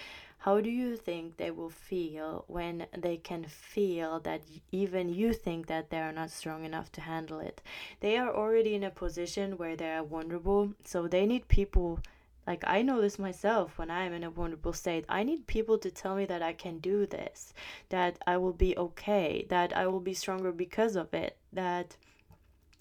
how 0.44 0.60
do 0.60 0.68
you 0.68 0.94
think 0.94 1.38
they 1.38 1.50
will 1.50 1.70
feel 1.70 2.44
when 2.48 2.86
they 2.94 3.16
can 3.16 3.44
feel 3.44 4.20
that 4.20 4.42
even 4.72 5.08
you 5.08 5.32
think 5.32 5.68
that 5.68 5.88
they 5.88 5.98
are 5.98 6.12
not 6.12 6.30
strong 6.30 6.66
enough 6.66 6.92
to 6.92 7.00
handle 7.00 7.40
it? 7.40 7.62
They 8.00 8.18
are 8.18 8.30
already 8.30 8.74
in 8.74 8.84
a 8.84 8.90
position 8.90 9.56
where 9.56 9.74
they 9.74 9.90
are 9.90 10.04
vulnerable, 10.04 10.74
so 10.84 11.08
they 11.08 11.24
need 11.24 11.48
people 11.48 11.98
like, 12.46 12.62
I 12.66 12.82
know 12.82 13.00
this 13.00 13.18
myself 13.18 13.78
when 13.78 13.90
I'm 13.90 14.12
in 14.12 14.24
a 14.24 14.30
vulnerable 14.30 14.72
state. 14.72 15.04
I 15.08 15.22
need 15.22 15.46
people 15.46 15.78
to 15.78 15.90
tell 15.90 16.14
me 16.14 16.26
that 16.26 16.42
I 16.42 16.52
can 16.52 16.78
do 16.78 17.06
this, 17.06 17.54
that 17.88 18.18
I 18.26 18.36
will 18.36 18.52
be 18.52 18.76
okay, 18.76 19.46
that 19.48 19.76
I 19.76 19.86
will 19.86 20.00
be 20.00 20.14
stronger 20.14 20.52
because 20.52 20.96
of 20.96 21.14
it, 21.14 21.38
that 21.52 21.96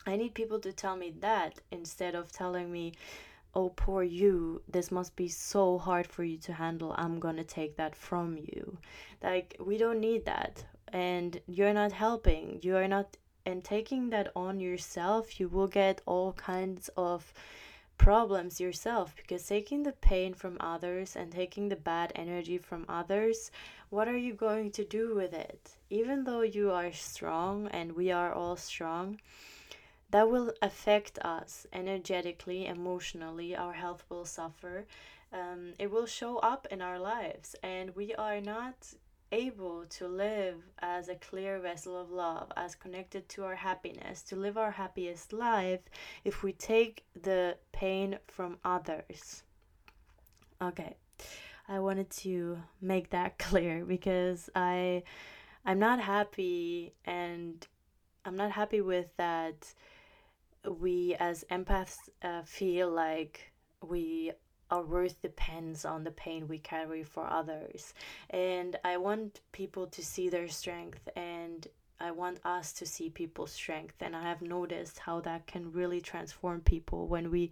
I 0.06 0.18
need 0.18 0.34
people 0.34 0.60
to 0.60 0.74
tell 0.74 0.98
me 0.98 1.14
that 1.22 1.62
instead 1.72 2.14
of 2.14 2.32
telling 2.32 2.72
me, 2.72 2.94
oh, 3.56 3.70
poor 3.70 4.04
you, 4.04 4.62
this 4.68 4.92
must 4.92 5.16
be 5.16 5.28
so 5.28 5.78
hard 5.78 6.08
for 6.08 6.24
you 6.24 6.38
to 6.40 6.54
handle. 6.54 6.94
I'm 6.98 7.20
gonna 7.20 7.44
take 7.44 7.78
that 7.78 7.96
from 7.96 8.36
you. 8.36 8.78
Like, 9.22 9.56
we 9.60 9.78
don't 9.78 10.00
need 10.00 10.26
that. 10.26 10.66
And 10.92 11.40
you're 11.48 11.74
not 11.74 11.92
helping. 11.92 12.60
You 12.64 12.76
are 12.76 12.88
not, 12.88 13.16
and 13.46 13.64
taking 13.64 14.10
that 14.10 14.32
on 14.36 14.60
yourself, 14.60 15.40
you 15.40 15.48
will 15.48 15.68
get 15.68 16.02
all 16.06 16.34
kinds 16.34 16.90
of 16.98 17.34
problems 17.98 18.60
yourself 18.60 19.16
because 19.16 19.46
taking 19.48 19.84
the 19.84 19.92
pain 19.92 20.34
from 20.34 20.58
others 20.60 21.16
and 21.16 21.32
taking 21.32 21.70
the 21.70 21.76
bad 21.76 22.12
energy 22.16 22.58
from 22.58 22.86
others, 22.90 23.52
what 23.90 24.08
are 24.08 24.18
you 24.18 24.34
going 24.34 24.72
to 24.72 24.84
do 24.84 25.16
with 25.16 25.34
it? 25.34 25.76
Even 25.90 26.24
though 26.24 26.42
you 26.42 26.72
are 26.72 26.92
strong 26.92 27.68
and 27.68 27.92
we 27.94 28.12
are 28.12 28.34
all 28.34 28.56
strong, 28.56 29.20
that 30.10 30.30
will 30.30 30.54
affect 30.62 31.18
us 31.20 31.66
energetically, 31.74 32.68
emotionally, 32.68 33.56
our 33.56 33.74
health 33.74 34.04
will 34.10 34.26
suffer. 34.26 34.86
Um, 35.32 35.74
it 35.80 35.90
will 35.90 36.06
show 36.06 36.38
up 36.38 36.68
in 36.70 36.82
our 36.82 37.00
lives, 37.00 37.56
and 37.64 37.96
we 37.96 38.14
are 38.14 38.40
not 38.40 38.94
able 39.34 39.86
to 39.90 40.08
live 40.08 40.62
as 40.80 41.10
a 41.10 41.16
clear 41.16 41.60
vessel 41.60 42.00
of 42.00 42.12
love, 42.12 42.52
as 42.56 42.76
connected 42.76 43.28
to 43.30 43.44
our 43.44 43.56
happiness, 43.56 44.22
to 44.22 44.36
live 44.36 44.58
our 44.58 44.72
happiest 44.72 45.34
life 45.34 45.82
if 46.24 46.44
we 46.44 46.54
take 46.54 47.04
the 47.20 47.58
pain 47.72 48.20
from 48.28 48.58
others. 48.64 49.44
Okay. 50.62 50.96
I 51.68 51.80
wanted 51.80 52.10
to 52.12 52.60
make 52.80 53.10
that 53.10 53.40
clear 53.48 53.84
because 53.84 54.50
I 54.56 55.04
I'm 55.66 55.80
not 55.80 56.00
happy 56.00 56.94
and 57.06 57.66
I'm 58.26 58.36
not 58.36 58.52
happy 58.52 58.82
with 58.82 59.16
that 59.18 59.74
we 60.70 61.16
as 61.20 61.44
empaths 61.50 61.98
uh, 62.22 62.44
feel 62.44 62.90
like 62.90 63.52
we 63.82 64.32
our 64.74 64.82
worth 64.82 65.22
depends 65.22 65.86
on 65.86 66.04
the 66.04 66.12
pain 66.12 66.48
we 66.48 66.58
carry 66.58 67.04
for 67.04 67.28
others. 67.30 67.94
And 68.32 68.76
I 68.84 68.98
want 68.98 69.42
people 69.52 69.86
to 69.86 70.04
see 70.04 70.30
their 70.30 70.50
strength 70.50 71.08
and 71.16 71.68
I 72.00 72.10
want 72.10 72.40
us 72.44 72.74
to 72.74 72.86
see 72.88 73.10
people's 73.10 73.52
strength. 73.52 73.98
And 74.02 74.16
I 74.16 74.24
have 74.24 74.42
noticed 74.42 74.98
how 74.98 75.22
that 75.22 75.46
can 75.46 75.72
really 75.72 76.02
transform 76.02 76.62
people 76.62 77.08
when 77.08 77.30
we 77.30 77.52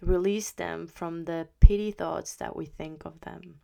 release 0.00 0.50
them 0.50 0.86
from 0.86 1.26
the 1.26 1.46
pity 1.60 1.90
thoughts 1.90 2.36
that 2.36 2.56
we 2.56 2.64
think 2.64 3.04
of 3.04 3.20
them. 3.20 3.60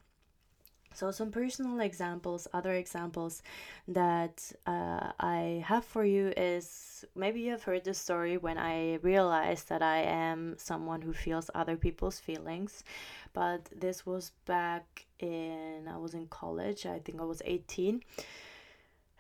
So, 0.95 1.11
some 1.11 1.31
personal 1.31 1.81
examples, 1.81 2.49
other 2.53 2.75
examples 2.75 3.43
that 3.87 4.53
uh, 4.67 5.13
I 5.21 5.63
have 5.67 5.85
for 5.85 6.05
you 6.05 6.33
is 6.37 7.05
maybe 7.15 7.41
you 7.41 7.53
have 7.53 7.63
heard 7.63 7.85
the 7.85 7.95
story 7.95 8.37
when 8.37 8.59
I 8.59 8.95
realized 8.97 9.69
that 9.69 9.83
I 9.83 9.99
am 10.03 10.57
someone 10.59 11.03
who 11.03 11.13
feels 11.13 11.51
other 11.55 11.77
people's 11.77 12.19
feelings. 12.19 12.83
But 13.33 13.69
this 13.75 14.05
was 14.05 14.33
back 14.47 15.07
in, 15.21 15.89
I 15.89 15.99
was 15.99 16.15
in 16.15 16.27
college, 16.27 16.87
I 16.87 16.99
think 16.99 17.21
I 17.21 17.25
was 17.25 17.43
18. 17.45 18.03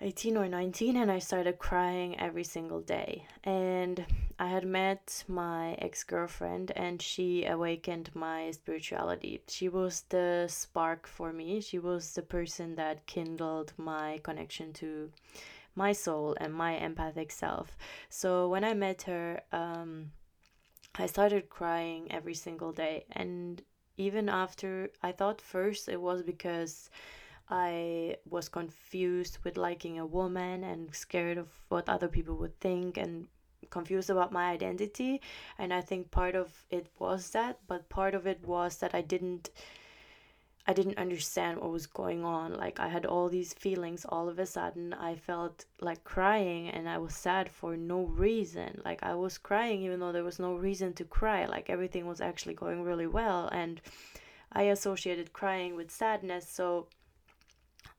18 0.01 0.37
or 0.37 0.49
19 0.49 0.97
and 0.97 1.11
I 1.11 1.19
started 1.19 1.59
crying 1.59 2.19
every 2.21 2.45
single 2.45 2.81
day. 2.81 3.27
And 3.45 4.05
I 4.40 4.47
had 4.47 4.64
met 4.64 5.25
my 5.26 5.73
ex 5.75 6.04
girlfriend 6.04 6.71
and 6.76 7.02
she 7.02 7.45
awakened 7.45 8.11
my 8.14 8.52
spirituality. 8.52 9.42
She 9.49 9.68
was 9.68 10.02
the 10.11 10.47
spark 10.49 11.09
for 11.09 11.33
me, 11.33 11.61
she 11.61 11.78
was 11.78 12.14
the 12.14 12.23
person 12.23 12.76
that 12.76 13.07
kindled 13.07 13.73
my 13.76 14.21
connection 14.23 14.73
to 14.75 15.11
my 15.75 15.92
soul 15.92 16.37
and 16.40 16.54
my 16.54 16.76
empathic 16.76 17.33
self. 17.33 17.76
So 18.11 18.49
when 18.49 18.64
I 18.64 18.75
met 18.75 19.02
her, 19.02 19.40
um, 19.52 20.12
I 20.95 21.07
started 21.07 21.49
crying 21.49 22.11
every 22.11 22.35
single 22.35 22.73
day. 22.73 23.07
And 23.12 23.62
even 23.97 24.28
after, 24.28 24.90
I 25.02 25.12
thought 25.12 25.40
first 25.40 25.88
it 25.88 26.00
was 26.00 26.23
because 26.23 26.90
I 27.50 28.16
was 28.28 28.49
confused 28.49 29.38
with 29.45 29.57
liking 29.57 29.99
a 29.99 30.07
woman 30.07 30.64
and 30.64 30.95
scared 30.95 31.38
of 31.38 31.49
what 31.68 31.88
other 31.88 32.09
people 32.09 32.37
would 32.37 32.59
think 32.61 32.97
and 32.97 33.28
confused 33.71 34.11
about 34.11 34.33
my 34.33 34.51
identity. 34.51 35.21
And 35.59 35.73
I 35.73 35.81
think 35.81 36.11
part 36.11 36.35
of 36.35 36.65
it 36.71 36.87
was 36.99 37.31
that, 37.31 37.59
but 37.67 37.89
part 37.89 38.15
of 38.15 38.27
it 38.27 38.47
was 38.47 38.79
that 38.79 38.95
I 38.95 39.03
didn't 39.03 39.51
I 40.69 40.75
didn't 40.75 40.99
understand 40.99 41.59
what 41.59 41.71
was 41.71 41.87
going 41.87 42.27
on. 42.27 42.53
Like 42.53 42.79
I 42.79 42.89
had 42.89 43.07
all 43.07 43.31
these 43.31 43.55
feelings 43.55 44.05
all 44.07 44.29
of 44.29 44.39
a 44.39 44.45
sudden. 44.45 44.93
I 44.93 45.15
felt 45.15 45.65
like 45.81 46.05
crying 46.05 46.69
and 46.69 46.87
I 46.87 46.99
was 46.99 47.15
sad 47.15 47.49
for 47.49 47.75
no 47.75 48.03
reason. 48.03 48.83
Like 48.85 49.03
I 49.03 49.15
was 49.15 49.39
crying 49.39 49.81
even 49.81 49.99
though 49.99 50.13
there 50.13 50.25
was 50.25 50.39
no 50.39 50.57
reason 50.57 50.93
to 50.95 51.05
cry. 51.05 51.47
Like 51.47 51.71
everything 51.71 52.07
was 52.07 52.21
actually 52.21 52.53
going 52.53 52.83
really 52.83 53.07
well 53.07 53.49
and 53.49 53.81
I 54.53 54.65
associated 54.65 55.33
crying 55.33 55.75
with 55.75 55.91
sadness. 55.91 56.47
So 56.47 56.89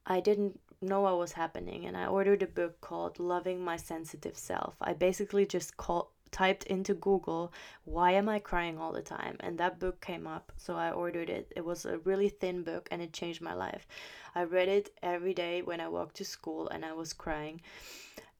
I 0.05 0.19
didn't 0.19 0.59
know 0.81 1.01
what 1.01 1.17
was 1.17 1.33
happening 1.33 1.85
and 1.85 1.97
I 1.97 2.05
ordered 2.05 2.41
a 2.41 2.47
book 2.47 2.79
called 2.79 3.19
Loving 3.19 3.63
My 3.63 3.75
Sensitive 3.75 4.37
Self. 4.37 4.75
I 4.79 4.93
basically 4.93 5.45
just 5.45 5.75
call, 5.75 6.11
typed 6.31 6.63
into 6.65 6.93
Google, 6.93 7.51
why 7.83 8.11
am 8.11 8.29
I 8.29 8.39
crying 8.39 8.77
all 8.77 8.93
the 8.93 9.01
time? 9.01 9.35
And 9.41 9.57
that 9.57 9.79
book 9.79 9.99
came 9.99 10.25
up. 10.25 10.53
So 10.55 10.75
I 10.75 10.91
ordered 10.91 11.29
it. 11.29 11.51
It 11.55 11.65
was 11.65 11.85
a 11.85 11.97
really 11.99 12.29
thin 12.29 12.63
book 12.63 12.87
and 12.91 13.01
it 13.01 13.11
changed 13.11 13.41
my 13.41 13.53
life. 13.53 13.87
I 14.35 14.43
read 14.43 14.69
it 14.69 14.93
every 15.03 15.33
day 15.33 15.61
when 15.61 15.81
I 15.81 15.89
walked 15.89 16.15
to 16.17 16.25
school 16.25 16.69
and 16.69 16.85
I 16.85 16.93
was 16.93 17.11
crying. 17.11 17.59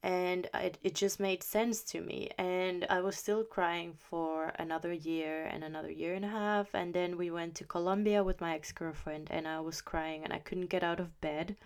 And 0.02 0.48
it, 0.54 0.78
it 0.82 0.96
just 0.96 1.20
made 1.20 1.44
sense 1.44 1.82
to 1.92 2.00
me. 2.00 2.30
And 2.38 2.86
I 2.90 3.02
was 3.02 3.18
still 3.18 3.44
crying 3.44 3.96
for 4.10 4.54
another 4.58 4.94
year 4.94 5.44
and 5.52 5.62
another 5.62 5.92
year 5.92 6.14
and 6.14 6.24
a 6.24 6.30
half. 6.30 6.74
And 6.74 6.94
then 6.94 7.18
we 7.18 7.32
went 7.32 7.56
to 7.56 7.66
Colombia 7.66 8.24
with 8.24 8.40
my 8.40 8.56
ex 8.56 8.72
girlfriend, 8.72 9.28
and 9.30 9.46
I 9.46 9.60
was 9.60 9.82
crying 9.82 10.24
and 10.24 10.32
I 10.32 10.40
couldn't 10.40 10.68
get 10.70 10.84
out 10.84 11.02
of 11.02 11.20
bed 11.20 11.58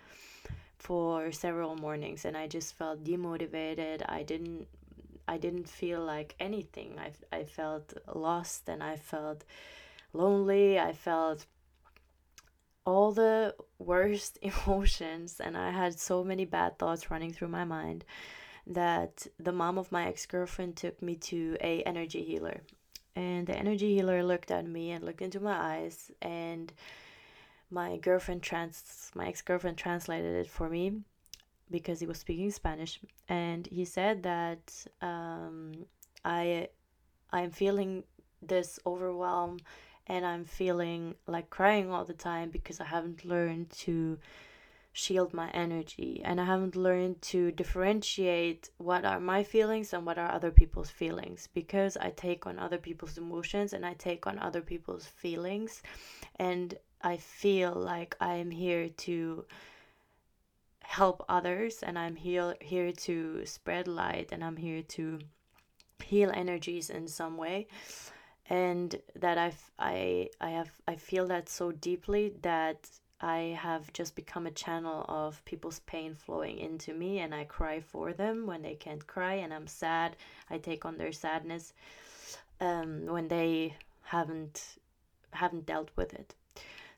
for 0.77 1.31
several 1.31 1.75
mornings 1.75 2.25
and 2.25 2.35
I 2.35 2.47
just 2.47 2.75
felt 2.75 3.03
demotivated. 3.03 4.03
I 4.07 4.23
didn't 4.23 4.67
I 5.27 5.37
didn't 5.37 5.69
feel 5.69 6.03
like 6.03 6.35
anything. 6.39 6.99
I 6.99 7.11
I 7.35 7.43
felt 7.43 7.93
lost 8.13 8.67
and 8.67 8.83
I 8.83 8.97
felt 8.97 9.43
lonely. 10.11 10.79
I 10.79 10.93
felt 10.93 11.45
all 12.85 13.11
the 13.11 13.55
worst 13.79 14.37
emotions 14.41 15.39
and 15.39 15.57
I 15.57 15.71
had 15.71 15.99
so 15.99 16.23
many 16.23 16.45
bad 16.45 16.77
thoughts 16.77 17.09
running 17.09 17.31
through 17.31 17.49
my 17.49 17.63
mind 17.63 18.03
that 18.65 19.27
the 19.39 19.51
mom 19.51 19.77
of 19.77 19.91
my 19.91 20.07
ex-girlfriend 20.07 20.77
took 20.77 21.01
me 21.01 21.15
to 21.15 21.57
a 21.61 21.83
energy 21.83 22.23
healer. 22.23 22.61
And 23.15 23.45
the 23.45 23.55
energy 23.55 23.93
healer 23.95 24.23
looked 24.23 24.51
at 24.51 24.65
me 24.65 24.91
and 24.91 25.03
looked 25.03 25.21
into 25.21 25.39
my 25.39 25.55
eyes 25.55 26.11
and 26.21 26.73
my 27.73 27.97
girlfriend 27.97 28.43
trans 28.43 29.11
my 29.15 29.27
ex-girlfriend 29.27 29.77
translated 29.77 30.35
it 30.35 30.49
for 30.49 30.69
me 30.69 31.01
because 31.71 31.99
he 31.99 32.05
was 32.05 32.19
speaking 32.19 32.51
Spanish. 32.51 32.99
And 33.27 33.67
he 33.67 33.83
said 33.83 34.23
that 34.23 34.85
um, 35.01 35.85
I 36.23 36.69
I'm 37.31 37.51
feeling 37.51 38.03
this 38.41 38.79
overwhelm 38.85 39.59
and 40.07 40.25
I'm 40.25 40.45
feeling 40.45 41.15
like 41.27 41.49
crying 41.49 41.89
all 41.89 42.05
the 42.05 42.13
time 42.13 42.49
because 42.49 42.79
I 42.79 42.85
haven't 42.85 43.25
learned 43.25 43.69
to 43.85 44.19
shield 44.91 45.33
my 45.33 45.49
energy. 45.49 46.21
And 46.23 46.39
I 46.39 46.45
haven't 46.45 46.75
learned 46.75 47.21
to 47.33 47.51
differentiate 47.51 48.69
what 48.77 49.03
are 49.05 49.19
my 49.19 49.41
feelings 49.43 49.93
and 49.93 50.05
what 50.05 50.19
are 50.19 50.31
other 50.31 50.51
people's 50.51 50.91
feelings 50.91 51.49
because 51.53 51.97
I 51.97 52.11
take 52.11 52.45
on 52.45 52.59
other 52.59 52.77
people's 52.77 53.17
emotions 53.17 53.73
and 53.73 53.83
I 53.83 53.93
take 53.95 54.27
on 54.27 54.37
other 54.37 54.61
people's 54.61 55.07
feelings. 55.07 55.81
And 56.35 56.75
I 57.03 57.17
feel 57.17 57.73
like 57.73 58.15
I 58.21 58.35
am 58.35 58.49
here 58.49 58.87
to 58.87 59.45
help 60.83 61.25
others 61.27 61.83
and 61.83 61.99
I'm 61.99 62.15
here 62.15 62.55
here 62.61 62.91
to 62.91 63.45
spread 63.45 63.87
light 63.87 64.29
and 64.31 64.43
I'm 64.43 64.55
here 64.55 64.83
to 64.95 65.19
heal 66.01 66.31
energies 66.33 66.89
in 66.89 67.07
some 67.07 67.35
way. 67.35 67.67
And 68.49 69.01
that 69.15 69.37
I've, 69.37 69.71
I 69.77 70.29
I 70.39 70.51
have 70.51 70.71
I 70.87 70.95
feel 70.95 71.27
that 71.27 71.49
so 71.49 71.71
deeply 71.73 72.33
that 72.41 72.89
I 73.19 73.57
have 73.59 73.91
just 73.93 74.15
become 74.15 74.47
a 74.47 74.51
channel 74.51 75.05
of 75.07 75.43
people's 75.45 75.79
pain 75.81 76.15
flowing 76.15 76.57
into 76.59 76.93
me 76.93 77.19
and 77.19 77.33
I 77.35 77.45
cry 77.45 77.81
for 77.81 78.13
them 78.13 78.45
when 78.45 78.61
they 78.61 78.75
can't 78.75 79.05
cry 79.07 79.35
and 79.35 79.53
I'm 79.53 79.67
sad. 79.67 80.15
I 80.49 80.57
take 80.57 80.85
on 80.85 80.97
their 80.97 81.13
sadness 81.13 81.73
um, 82.61 83.07
when 83.07 83.27
they 83.27 83.75
haven't 84.03 84.77
haven't 85.31 85.65
dealt 85.65 85.89
with 85.97 86.13
it 86.13 86.35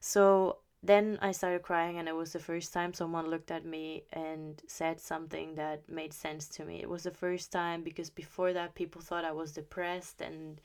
so 0.06 0.58
then 0.84 1.18
I 1.20 1.32
started 1.32 1.64
crying, 1.64 1.98
and 1.98 2.08
it 2.08 2.16
was 2.16 2.32
the 2.32 2.40
first 2.40 2.72
time 2.72 2.94
someone 2.94 3.28
looked 3.28 3.50
at 3.50 3.66
me 3.66 4.04
and 4.14 4.62
said 4.68 5.02
something 5.02 5.56
that 5.56 5.90
made 5.90 6.14
sense 6.14 6.48
to 6.50 6.64
me. 6.64 6.80
It 6.80 6.88
was 6.88 7.04
the 7.04 7.12
first 7.26 7.52
time 7.52 7.82
because 7.82 8.12
before 8.12 8.54
that, 8.54 8.76
people 8.76 9.02
thought 9.02 9.26
I 9.26 9.32
was 9.32 9.54
depressed 9.54 10.22
and 10.22 10.62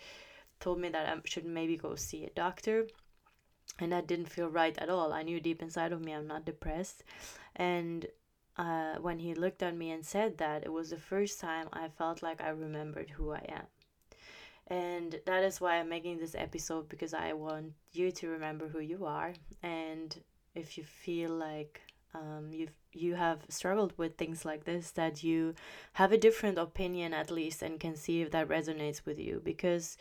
told 0.59 0.79
me 0.79 0.90
that 0.90 1.09
I 1.09 1.18
should 1.24 1.46
maybe 1.46 1.79
go 1.79 1.94
see 1.94 2.26
a 2.26 2.31
doctor. 2.31 2.87
And 3.79 3.92
that 3.92 4.07
didn't 4.07 4.29
feel 4.29 4.50
right 4.50 4.76
at 4.76 4.90
all. 4.90 5.11
I 5.11 5.22
knew 5.22 5.40
deep 5.40 5.62
inside 5.62 5.92
of 5.92 6.05
me 6.05 6.12
I'm 6.12 6.26
not 6.26 6.44
depressed. 6.44 7.03
And 7.57 8.05
uh, 8.59 8.96
when 8.96 9.20
he 9.20 9.33
looked 9.33 9.62
at 9.62 9.74
me 9.74 9.90
and 9.90 10.05
said 10.05 10.37
that, 10.37 10.64
it 10.64 10.72
was 10.72 10.90
the 10.90 10.98
first 10.98 11.40
time 11.40 11.70
I 11.72 11.88
felt 11.88 12.22
like 12.22 12.42
I 12.42 12.50
remembered 12.50 13.09
who 13.09 13.33
I 13.33 13.46
am 13.48 13.68
and 14.70 15.20
that 15.26 15.42
is 15.42 15.61
why 15.61 15.76
I'm 15.76 15.88
making 15.88 16.18
this 16.18 16.37
episode 16.37 16.88
because 16.88 17.12
I 17.12 17.33
want 17.33 17.72
you 17.92 18.12
to 18.12 18.28
remember 18.28 18.68
who 18.68 18.78
you 18.78 19.04
are. 19.04 19.35
And 19.64 20.16
if 20.54 20.78
you 20.78 20.85
feel 20.85 21.30
like 21.30 21.80
um, 22.14 22.50
you've 22.52 22.72
you 22.92 23.14
have 23.14 23.38
struggled 23.48 23.92
with 23.96 24.16
things 24.16 24.44
like 24.44 24.64
this 24.64 24.90
that 24.92 25.22
you 25.22 25.54
have 25.92 26.11
a 26.11 26.18
different 26.18 26.59
opinion 26.59 27.14
at 27.14 27.30
least 27.30 27.62
and 27.62 27.78
can 27.78 27.94
see 27.94 28.20
if 28.20 28.30
that 28.33 28.48
resonates 28.48 29.04
with 29.04 29.18
you. 29.18 29.40
Because 29.44 29.96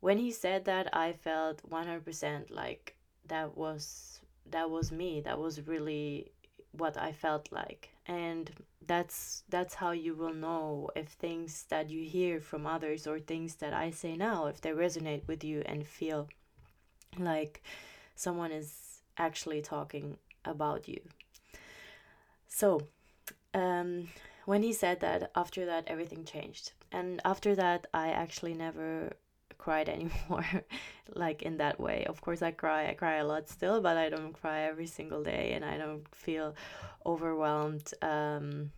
when 0.00 0.18
he 0.18 0.30
said 0.30 0.64
that 0.66 0.88
I 0.94 1.12
felt 1.12 1.68
100% 1.68 2.50
like 2.50 2.94
that 3.26 3.56
was 3.56 4.20
that 4.50 4.70
was 4.70 4.92
me. 4.92 5.20
That 5.20 5.38
was 5.38 5.66
really 5.66 6.32
what 6.78 6.96
I 6.96 7.12
felt 7.12 7.52
like. 7.52 7.90
And 8.06 8.50
that's 8.86 9.42
that's 9.50 9.74
how 9.74 9.90
you 9.90 10.14
will 10.14 10.32
know 10.32 10.88
if 10.96 11.08
things 11.08 11.66
that 11.68 11.90
you 11.90 12.08
hear 12.08 12.40
from 12.40 12.66
others 12.66 13.06
or 13.06 13.18
things 13.18 13.56
that 13.56 13.74
I 13.74 13.90
say 13.90 14.16
now 14.16 14.46
if 14.46 14.60
they 14.62 14.70
resonate 14.70 15.28
with 15.28 15.44
you 15.44 15.62
and 15.66 15.86
feel 15.86 16.28
like 17.18 17.62
someone 18.14 18.50
is 18.50 19.02
actually 19.18 19.60
talking 19.60 20.16
about 20.44 20.88
you. 20.88 21.00
So 22.48 22.82
um, 23.52 24.08
when 24.46 24.62
he 24.62 24.72
said 24.72 25.00
that 25.00 25.30
after 25.36 25.66
that 25.66 25.84
everything 25.86 26.24
changed. 26.24 26.72
And 26.90 27.20
after 27.24 27.54
that 27.54 27.86
I 27.92 28.08
actually 28.08 28.54
never 28.54 29.12
cried 29.58 29.88
anymore 29.96 30.46
like 31.14 31.42
in 31.42 31.58
that 31.58 31.78
way. 31.80 32.04
Of 32.08 32.20
course 32.20 32.42
i 32.42 32.50
cry 32.50 32.88
i 32.90 32.94
cry 32.94 33.16
a 33.16 33.26
lot 33.26 33.48
still 33.48 33.80
but 33.80 33.96
i 33.96 34.08
don't 34.08 34.32
cry 34.32 34.62
every 34.62 34.86
single 34.86 35.22
day 35.22 35.52
and 35.54 35.64
i 35.64 35.76
don't 35.76 36.06
feel 36.14 36.54
overwhelmed 37.04 37.92
um 38.02 38.70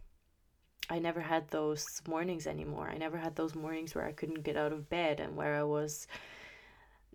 i 0.88 0.98
never 0.98 1.20
had 1.20 1.48
those 1.48 1.84
mornings 2.08 2.46
anymore. 2.46 2.90
I 2.92 2.98
never 2.98 3.18
had 3.18 3.36
those 3.36 3.54
mornings 3.54 3.94
where 3.94 4.06
i 4.06 4.12
couldn't 4.12 4.42
get 4.42 4.56
out 4.56 4.72
of 4.72 4.88
bed 4.88 5.20
and 5.20 5.36
where 5.36 5.56
i 5.56 5.62
was 5.62 6.06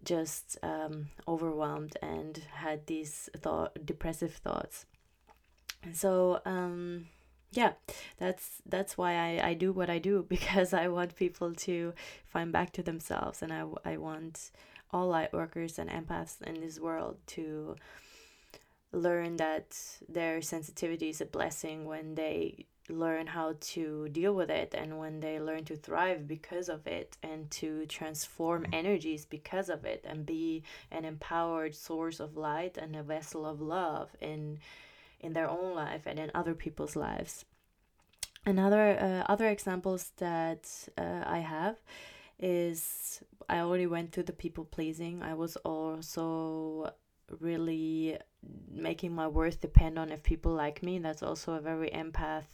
just 0.04 0.58
um, 0.64 1.08
overwhelmed 1.28 1.98
and 2.02 2.38
had 2.54 2.86
these 2.86 3.30
thought 3.38 3.86
depressive 3.86 4.34
thoughts. 4.36 4.86
And 5.84 5.96
so 5.96 6.42
um 6.46 7.08
yeah 7.56 7.74
that's 8.18 8.62
that's 8.66 8.98
why 8.98 9.14
I, 9.16 9.50
I 9.50 9.54
do 9.54 9.72
what 9.72 9.90
i 9.90 9.98
do 9.98 10.26
because 10.30 10.74
i 10.74 10.88
want 10.88 11.16
people 11.16 11.54
to 11.54 11.94
find 12.26 12.52
back 12.52 12.72
to 12.74 12.84
themselves 12.84 13.42
and 13.42 13.52
i, 13.52 13.64
I 13.84 13.98
want 13.98 14.52
all 14.92 15.08
light 15.08 15.34
workers 15.34 15.80
and 15.80 15.90
empaths 15.90 16.42
in 16.42 16.62
this 16.62 16.80
world 16.80 17.18
to 17.28 17.76
learn 18.92 19.38
that 19.38 19.78
their 20.08 20.42
sensitivity 20.42 21.10
is 21.10 21.20
a 21.20 21.26
blessing 21.26 21.86
when 21.86 22.16
they 22.16 22.66
learn 22.88 23.28
how 23.28 23.56
to 23.60 24.08
deal 24.10 24.34
with 24.34 24.50
it 24.50 24.76
and 24.78 25.00
when 25.00 25.20
they 25.20 25.40
learn 25.40 25.66
to 25.66 25.76
thrive 25.76 26.28
because 26.28 26.70
of 26.70 26.86
it 26.86 27.18
and 27.24 27.50
to 27.50 27.86
transform 27.88 28.66
energies 28.72 29.26
because 29.26 29.70
of 29.70 29.86
it 29.86 30.06
and 30.08 30.26
be 30.26 30.64
an 30.92 31.04
empowered 31.04 31.74
source 31.76 32.20
of 32.20 32.38
light 32.38 32.78
and 32.78 32.96
a 32.96 33.04
vessel 33.04 33.46
of 33.46 33.60
love 33.60 34.16
in 34.22 34.60
in 35.20 35.34
their 35.34 35.50
own 35.50 35.76
life 35.76 36.04
and 36.06 36.20
in 36.20 36.32
other 36.34 36.54
people's 36.54 36.96
lives. 36.96 37.46
Another 38.46 38.98
uh, 39.00 39.32
other 39.32 39.48
examples 39.48 40.12
that 40.18 40.70
uh, 40.98 41.24
i 41.26 41.40
have 41.40 41.78
is 42.38 43.24
i 43.50 43.60
already 43.60 43.88
went 43.88 44.12
through 44.12 44.24
the 44.24 44.34
people 44.34 44.66
pleasing. 44.66 45.24
I 45.24 45.34
was 45.34 45.56
also 45.58 46.92
really 47.40 48.18
making 48.72 49.14
my 49.16 49.28
worth 49.28 49.62
depend 49.62 49.98
on 49.98 50.12
if 50.12 50.22
people 50.22 50.54
like 50.54 50.84
me. 50.84 51.00
That's 51.00 51.24
also 51.24 51.54
a 51.54 51.60
very 51.60 51.90
empath 51.90 52.46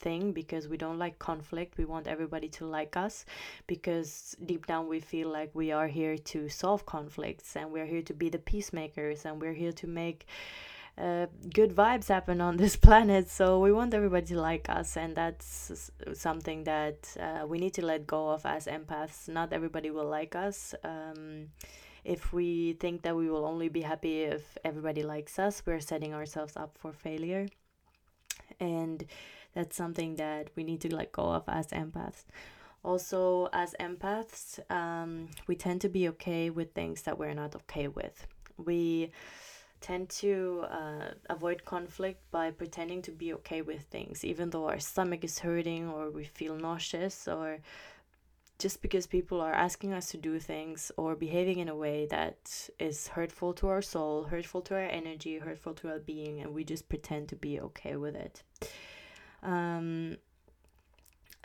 thing 0.00 0.32
because 0.32 0.68
we 0.68 0.76
don't 0.76 0.98
like 0.98 1.18
conflict. 1.18 1.78
We 1.78 1.84
want 1.84 2.06
everybody 2.06 2.48
to 2.50 2.66
like 2.66 2.96
us 2.96 3.24
because 3.66 4.36
deep 4.46 4.66
down 4.66 4.88
we 4.88 5.00
feel 5.00 5.28
like 5.28 5.50
we 5.54 5.72
are 5.72 5.88
here 5.88 6.16
to 6.16 6.48
solve 6.48 6.86
conflicts 6.86 7.56
and 7.56 7.70
we're 7.70 7.86
here 7.86 8.02
to 8.02 8.14
be 8.14 8.28
the 8.28 8.38
peacemakers 8.38 9.24
and 9.24 9.40
we're 9.40 9.54
here 9.54 9.72
to 9.72 9.86
make 9.86 10.26
uh, 10.98 11.26
good 11.54 11.74
vibes 11.74 12.08
happen 12.08 12.40
on 12.40 12.56
this 12.62 12.76
planet. 12.76 13.30
So 13.30 13.60
we 13.60 13.72
want 13.72 13.94
everybody 13.94 14.26
to 14.26 14.40
like 14.40 14.68
us, 14.68 14.96
and 14.96 15.14
that's 15.14 15.90
something 16.12 16.64
that 16.64 17.16
uh, 17.20 17.46
we 17.46 17.58
need 17.58 17.74
to 17.74 17.84
let 17.84 18.06
go 18.06 18.30
of 18.30 18.44
as 18.44 18.66
empaths. 18.66 19.28
Not 19.28 19.52
everybody 19.52 19.90
will 19.90 20.08
like 20.08 20.34
us. 20.34 20.74
Um, 20.82 21.48
if 22.04 22.32
we 22.32 22.72
think 22.74 23.02
that 23.02 23.14
we 23.14 23.28
will 23.28 23.44
only 23.44 23.68
be 23.68 23.82
happy 23.82 24.22
if 24.22 24.56
everybody 24.64 25.02
likes 25.02 25.38
us, 25.38 25.62
we're 25.66 25.80
setting 25.80 26.14
ourselves 26.14 26.56
up 26.56 26.76
for 26.78 26.92
failure. 26.92 27.46
And 28.58 29.04
that's 29.54 29.76
something 29.76 30.16
that 30.16 30.48
we 30.56 30.64
need 30.64 30.80
to 30.82 30.94
let 30.94 31.12
go 31.12 31.22
of 31.22 31.44
as 31.48 31.68
empaths 31.68 32.24
also 32.84 33.48
as 33.52 33.74
empaths 33.80 34.60
um, 34.70 35.28
we 35.46 35.56
tend 35.56 35.80
to 35.80 35.88
be 35.88 36.08
okay 36.08 36.48
with 36.48 36.72
things 36.72 37.02
that 37.02 37.18
we're 37.18 37.34
not 37.34 37.54
okay 37.56 37.88
with 37.88 38.26
we 38.56 39.10
tend 39.80 40.08
to 40.08 40.64
uh, 40.70 41.10
avoid 41.30 41.64
conflict 41.64 42.20
by 42.30 42.50
pretending 42.50 43.00
to 43.02 43.10
be 43.10 43.32
okay 43.32 43.62
with 43.62 43.82
things 43.82 44.24
even 44.24 44.50
though 44.50 44.66
our 44.66 44.78
stomach 44.78 45.24
is 45.24 45.38
hurting 45.38 45.88
or 45.88 46.10
we 46.10 46.24
feel 46.24 46.56
nauseous 46.56 47.28
or 47.28 47.58
just 48.58 48.82
because 48.82 49.06
people 49.06 49.40
are 49.40 49.52
asking 49.52 49.92
us 49.92 50.10
to 50.10 50.16
do 50.16 50.38
things 50.40 50.90
or 50.96 51.14
behaving 51.14 51.58
in 51.58 51.68
a 51.68 51.76
way 51.76 52.06
that 52.06 52.68
is 52.80 53.08
hurtful 53.08 53.52
to 53.54 53.68
our 53.68 53.80
soul, 53.80 54.24
hurtful 54.24 54.60
to 54.62 54.74
our 54.74 54.80
energy, 54.80 55.38
hurtful 55.38 55.74
to 55.74 55.88
our 55.88 56.00
being, 56.00 56.40
and 56.40 56.52
we 56.52 56.64
just 56.64 56.88
pretend 56.88 57.28
to 57.28 57.36
be 57.36 57.60
okay 57.60 57.96
with 57.96 58.16
it. 58.16 58.42
Um, 59.44 60.16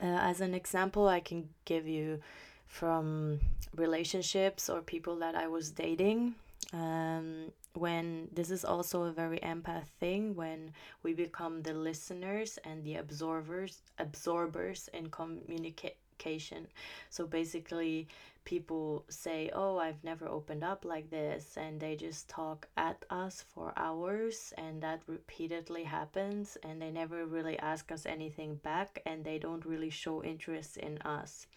uh, 0.02 0.06
as 0.06 0.42
an 0.42 0.56
example, 0.56 1.08
I 1.08 1.20
can 1.20 1.50
give 1.66 1.88
you 1.88 2.20
from 2.66 3.40
relationships 3.76 4.68
or 4.68 4.82
people 4.82 5.18
that 5.18 5.36
I 5.36 5.48
was 5.48 5.70
dating. 5.70 6.34
Um, 6.74 7.52
when 7.74 8.28
this 8.32 8.52
is 8.52 8.64
also 8.64 9.04
a 9.04 9.12
very 9.12 9.40
empath 9.40 9.88
thing 10.00 10.36
when 10.36 10.72
we 11.02 11.14
become 11.14 11.62
the 11.62 11.74
listeners 11.74 12.60
and 12.64 12.84
the 12.84 12.96
absorbers 12.96 13.82
absorbers 14.00 14.90
in 14.94 15.10
communication 15.10 16.68
so 17.10 17.26
basically 17.26 18.08
people 18.46 19.06
say, 19.10 19.50
Oh, 19.54 19.78
I've 19.78 20.04
never 20.04 20.28
opened 20.28 20.64
up 20.64 20.86
like 20.86 21.10
this, 21.10 21.58
and 21.58 21.80
they 21.80 21.96
just 21.96 22.28
talk 22.30 22.68
at 22.78 23.06
us 23.10 23.44
for 23.54 23.74
hours, 23.78 24.54
and 24.58 24.82
that 24.84 25.02
repeatedly 25.08 25.84
happens, 25.84 26.58
and 26.64 26.82
they 26.82 26.92
never 26.92 27.26
really 27.26 27.58
ask 27.60 27.92
us 27.92 28.06
anything 28.06 28.56
back, 28.56 29.02
and 29.06 29.24
they 29.24 29.40
don't 29.40 29.66
really 29.66 29.90
show 29.90 30.24
interest 30.24 30.78
in 30.78 30.98
us. 31.00 31.48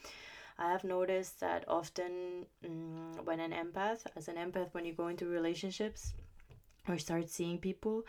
I 0.59 0.71
have 0.71 0.85
noticed 0.85 1.41
that 1.41 1.65
often 1.69 2.47
mm, 2.65 3.25
when 3.25 3.41
an 3.41 3.53
empath, 3.53 4.07
as 4.17 4.29
an 4.29 4.37
empath, 4.37 4.73
when 4.73 4.85
you 4.85 4.93
go 4.95 5.09
into 5.09 5.27
relationships 5.27 6.15
or 6.89 6.99
start 6.99 7.29
seeing 7.29 7.59
people, 7.59 8.05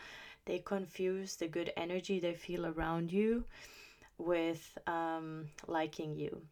they 0.46 0.58
confuse 0.58 1.36
the 1.36 1.46
good 1.46 1.72
energy 1.76 2.20
they 2.20 2.34
feel 2.34 2.64
around 2.66 3.12
you 3.12 3.44
with 4.16 4.78
um, 4.86 5.48
liking 5.66 6.16
you. 6.16 6.42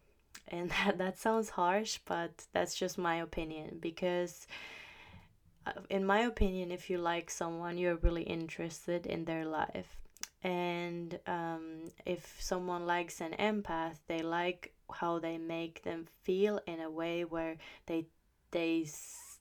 And 0.49 0.71
that, 0.85 0.99
that 0.99 1.19
sounds 1.19 1.51
harsh 1.51 1.99
but 2.05 2.31
that's 2.53 2.75
just 2.75 2.99
my 2.99 3.17
opinion 3.17 3.79
because 3.81 4.47
uh, 5.67 5.73
in 5.91 6.05
my 6.05 6.21
opinion 6.21 6.71
if 6.71 6.89
you 6.91 6.99
like 6.99 7.31
someone 7.31 7.79
you're 7.79 7.97
really 7.97 8.23
interested 8.23 9.07
in 9.07 9.25
their 9.25 9.45
life. 9.45 9.97
And 10.45 11.19
um, 11.27 11.91
if 12.05 12.37
someone 12.39 12.87
likes 12.87 13.21
an 13.21 13.35
empath 13.39 13.97
they 14.07 14.21
like 14.21 14.73
how 14.93 15.19
they 15.19 15.39
make 15.39 15.83
them 15.83 16.07
feel 16.25 16.61
in 16.67 16.81
a 16.81 16.91
way 16.91 17.25
where 17.25 17.57
they 17.87 18.07
they 18.51 18.87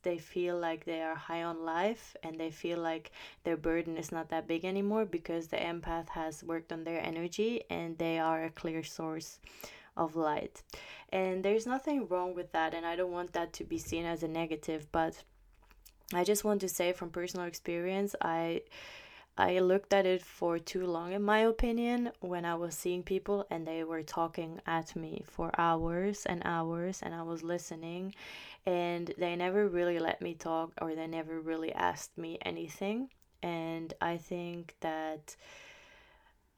they 0.04 0.18
feel 0.18 0.58
like 0.58 0.86
they 0.86 1.02
are 1.02 1.16
high 1.16 1.44
on 1.44 1.66
life 1.66 2.16
and 2.24 2.40
they 2.40 2.52
feel 2.52 2.78
like 2.78 3.12
their 3.44 3.58
burden 3.58 3.98
is 3.98 4.12
not 4.12 4.30
that 4.30 4.48
big 4.48 4.64
anymore 4.64 5.04
because 5.04 5.48
the 5.48 5.58
empath 5.58 6.10
has 6.10 6.44
worked 6.44 6.72
on 6.72 6.84
their 6.84 7.04
energy 7.04 7.64
and 7.70 7.98
they 7.98 8.20
are 8.20 8.46
a 8.46 8.52
clear 8.52 8.84
source 8.84 9.40
of 9.98 10.16
light. 10.16 10.62
And 11.10 11.44
there's 11.44 11.66
nothing 11.66 12.08
wrong 12.08 12.36
with 12.36 12.52
that, 12.52 12.74
and 12.74 12.86
I 12.86 12.96
don't 12.96 13.12
want 13.12 13.34
that 13.34 13.54
to 13.54 13.64
be 13.64 13.78
seen 13.78 14.06
as 14.06 14.24
a 14.24 14.28
negative, 14.28 14.88
but 14.92 15.24
I 16.14 16.24
just 16.24 16.44
want 16.44 16.62
to 16.62 16.70
say 16.70 16.94
from 16.94 17.10
personal 17.10 17.48
experience, 17.48 18.16
I 18.22 18.62
I 19.38 19.60
looked 19.60 19.94
at 19.94 20.06
it 20.06 20.22
for 20.22 20.60
too 20.60 20.86
long, 20.86 21.12
in 21.12 21.22
my 21.22 21.40
opinion, 21.40 22.12
when 22.22 22.46
I 22.46 22.56
was 22.56 22.74
seeing 22.74 23.04
people 23.04 23.46
and 23.50 23.68
they 23.68 23.84
were 23.84 24.04
talking 24.04 24.62
at 24.66 24.96
me 24.96 25.24
for 25.26 25.52
hours 25.58 26.26
and 26.26 26.42
hours, 26.46 27.02
and 27.02 27.14
I 27.14 27.22
was 27.24 27.44
listening, 27.44 28.16
and 28.66 29.14
they 29.18 29.36
never 29.36 29.68
really 29.68 30.00
let 30.00 30.22
me 30.22 30.36
talk 30.36 30.72
or 30.82 30.96
they 30.96 31.08
never 31.08 31.42
really 31.42 31.74
asked 31.74 32.18
me 32.18 32.38
anything. 32.44 33.10
And 33.44 33.94
I 34.02 34.18
think 34.18 34.76
that 34.80 35.36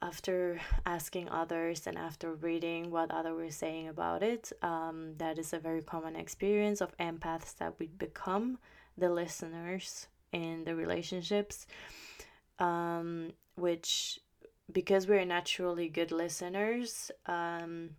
after 0.01 0.59
asking 0.85 1.29
others 1.29 1.87
and 1.87 1.97
after 1.97 2.33
reading 2.33 2.91
what 2.91 3.09
others 3.09 3.35
were 3.35 3.51
saying 3.51 3.87
about 3.87 4.21
it, 4.21 4.51
um, 4.61 5.15
that 5.17 5.39
is 5.39 5.53
a 5.53 5.59
very 5.59 5.81
common 5.81 6.15
experience 6.15 6.81
of 6.81 6.95
empaths 6.97 7.57
that 7.57 7.73
we 7.79 7.87
become 7.87 8.59
the 8.97 9.09
listeners 9.09 10.07
in 10.31 10.63
the 10.65 10.75
relationships, 10.75 11.65
um, 12.59 13.31
which 13.55 14.19
because 14.71 15.07
we're 15.07 15.25
naturally 15.25 15.87
good 15.87 16.11
listeners, 16.11 17.11
um, 17.25 17.91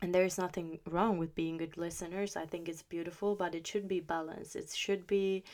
and 0.00 0.14
there's 0.14 0.38
nothing 0.38 0.78
wrong 0.88 1.18
with 1.18 1.34
being 1.34 1.56
good 1.56 1.76
listeners. 1.76 2.36
I 2.36 2.46
think 2.46 2.68
it's 2.68 2.82
beautiful, 2.82 3.34
but 3.34 3.54
it 3.54 3.66
should 3.66 3.88
be 3.88 4.00
balanced. 4.00 4.56
It 4.56 4.70
should 4.70 5.06
be, 5.06 5.44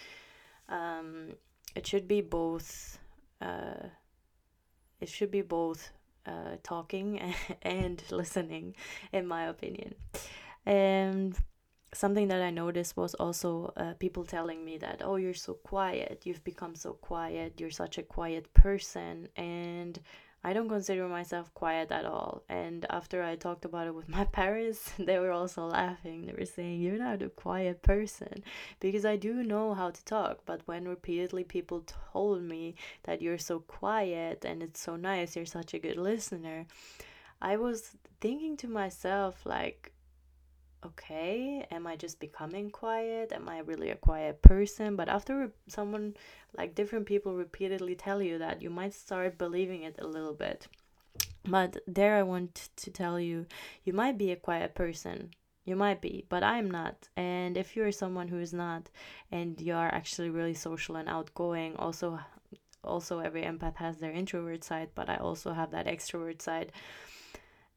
um, 0.69 1.35
it 1.75 1.87
should 1.87 2.09
be 2.09 2.21
both. 2.21 2.99
Uh, 3.41 3.89
it 5.01 5.09
should 5.09 5.31
be 5.31 5.43
both 5.43 5.91
uh, 6.27 6.57
talking 6.63 7.21
and 7.63 8.03
listening, 8.11 8.75
in 9.13 9.27
my 9.27 9.45
opinion. 9.45 9.95
And 10.67 11.37
something 11.93 12.29
that 12.29 12.43
I 12.43 12.51
noticed 12.51 12.97
was 12.97 13.15
also 13.15 13.73
uh, 13.77 13.95
people 13.99 14.25
telling 14.25 14.65
me 14.65 14.79
that, 14.79 15.03
oh, 15.05 15.17
you're 15.17 15.35
so 15.35 15.55
quiet, 15.55 16.23
you've 16.25 16.45
become 16.45 16.75
so 16.75 16.93
quiet, 16.93 17.55
you're 17.59 17.71
such 17.71 17.99
a 17.99 18.03
quiet 18.03 18.53
person. 18.55 19.29
And 19.37 19.99
I 20.45 20.53
don't 20.53 20.69
consider 20.69 21.09
myself 21.09 21.53
quiet 21.55 21.91
at 21.91 22.05
all. 22.05 22.43
And 22.49 22.87
after 22.91 23.23
I 23.23 23.35
talked 23.37 23.65
about 23.65 23.87
it 23.87 23.95
with 23.95 24.09
my 24.19 24.25
parents, 24.25 24.93
they 24.99 25.19
were 25.19 25.33
also 25.33 25.67
laughing. 25.67 26.27
They 26.27 26.33
were 26.33 26.45
saying, 26.45 26.81
You're 26.81 26.99
not 26.99 27.23
a 27.23 27.29
quiet 27.29 27.83
person. 27.83 28.45
Because 28.81 29.05
I 29.05 29.17
do 29.17 29.43
know 29.43 29.75
how 29.75 29.91
to 29.91 30.05
talk. 30.05 30.41
But 30.47 30.63
when 30.67 30.87
repeatedly 30.87 31.45
people 31.45 31.85
told 32.13 32.43
me 32.43 32.77
that 33.05 33.23
you're 33.23 33.39
so 33.39 33.61
quiet 33.61 34.45
and 34.45 34.63
it's 34.63 34.81
so 34.81 34.97
nice, 34.97 35.35
you're 35.35 35.47
such 35.47 35.75
a 35.75 35.79
good 35.79 35.97
listener, 35.97 36.67
I 37.41 37.57
was 37.57 37.97
thinking 38.21 38.57
to 38.59 38.69
myself, 38.69 39.45
like, 39.45 39.93
okay 40.85 41.67
am 41.71 41.87
i 41.87 41.97
just 41.97 42.21
becoming 42.21 42.71
quiet? 42.71 43.33
Am 43.33 43.49
i 43.49 43.59
really 43.59 43.91
a 43.91 43.97
quiet 43.97 44.41
person? 44.43 44.97
But 44.97 45.09
after 45.09 45.51
someone 45.67 46.15
like 46.57 46.75
different 46.75 47.07
people 47.07 47.35
repeatedly 47.35 47.95
tell 47.95 48.23
you 48.23 48.39
that 48.39 48.63
you 48.63 48.71
might 48.71 48.95
start 48.95 49.39
believing 49.39 49.83
it 49.83 49.97
a 49.99 50.07
little 50.07 50.35
bit. 50.35 50.69
But 51.45 51.79
there 51.87 52.17
i 52.17 52.23
want 52.23 52.69
to 52.77 52.91
tell 52.91 53.19
you 53.19 53.47
you 53.85 53.93
might 53.93 54.19
be 54.19 54.31
a 54.31 54.37
quiet 54.37 54.75
person. 54.75 55.31
You 55.65 55.77
might 55.77 56.01
be 56.01 56.25
but 56.29 56.43
i'm 56.43 56.71
not. 56.71 57.09
And 57.17 57.57
if 57.57 57.77
you're 57.77 57.93
someone 57.93 58.29
who 58.29 58.39
is 58.39 58.53
not 58.53 58.89
and 59.33 59.61
you 59.61 59.75
are 59.75 59.93
actually 59.93 60.31
really 60.31 60.55
social 60.55 60.97
and 60.97 61.09
outgoing 61.09 61.77
also 61.77 62.19
also 62.85 63.19
every 63.19 63.43
empath 63.43 63.77
has 63.77 63.99
their 63.99 64.13
introvert 64.13 64.63
side 64.63 64.89
but 64.95 65.11
i 65.11 65.17
also 65.17 65.53
have 65.53 65.73
that 65.73 65.87
extrovert 65.87 66.41
side. 66.41 66.73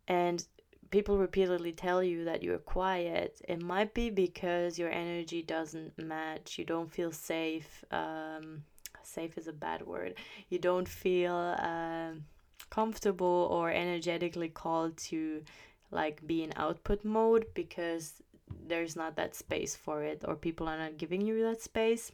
And 0.07 0.45
people 0.91 1.17
repeatedly 1.17 1.71
tell 1.71 2.03
you 2.03 2.25
that 2.25 2.43
you're 2.43 2.57
quiet 2.57 3.41
it 3.47 3.61
might 3.61 3.93
be 3.93 4.09
because 4.09 4.77
your 4.77 4.91
energy 4.91 5.41
doesn't 5.41 5.97
match. 5.97 6.57
You 6.59 6.65
don't 6.65 6.91
feel 6.91 7.11
safe 7.11 7.83
um, 7.91 8.63
safe 9.03 9.37
is 9.37 9.47
a 9.47 9.53
bad 9.53 9.85
word. 9.85 10.15
You 10.49 10.59
don't 10.59 10.87
feel 10.87 11.35
um, 11.35 12.25
comfortable 12.69 13.47
or 13.51 13.71
energetically 13.71 14.49
called 14.49 14.97
to 14.97 15.43
like 15.91 16.25
be 16.25 16.43
in 16.43 16.53
output 16.55 17.03
mode 17.03 17.45
because 17.53 18.21
there's 18.67 18.95
not 18.95 19.15
that 19.15 19.35
space 19.35 19.75
for 19.75 20.03
it 20.03 20.23
or 20.27 20.35
people 20.35 20.67
are 20.67 20.77
not 20.77 20.97
giving 20.97 21.21
you 21.21 21.41
that 21.43 21.61
space 21.61 22.11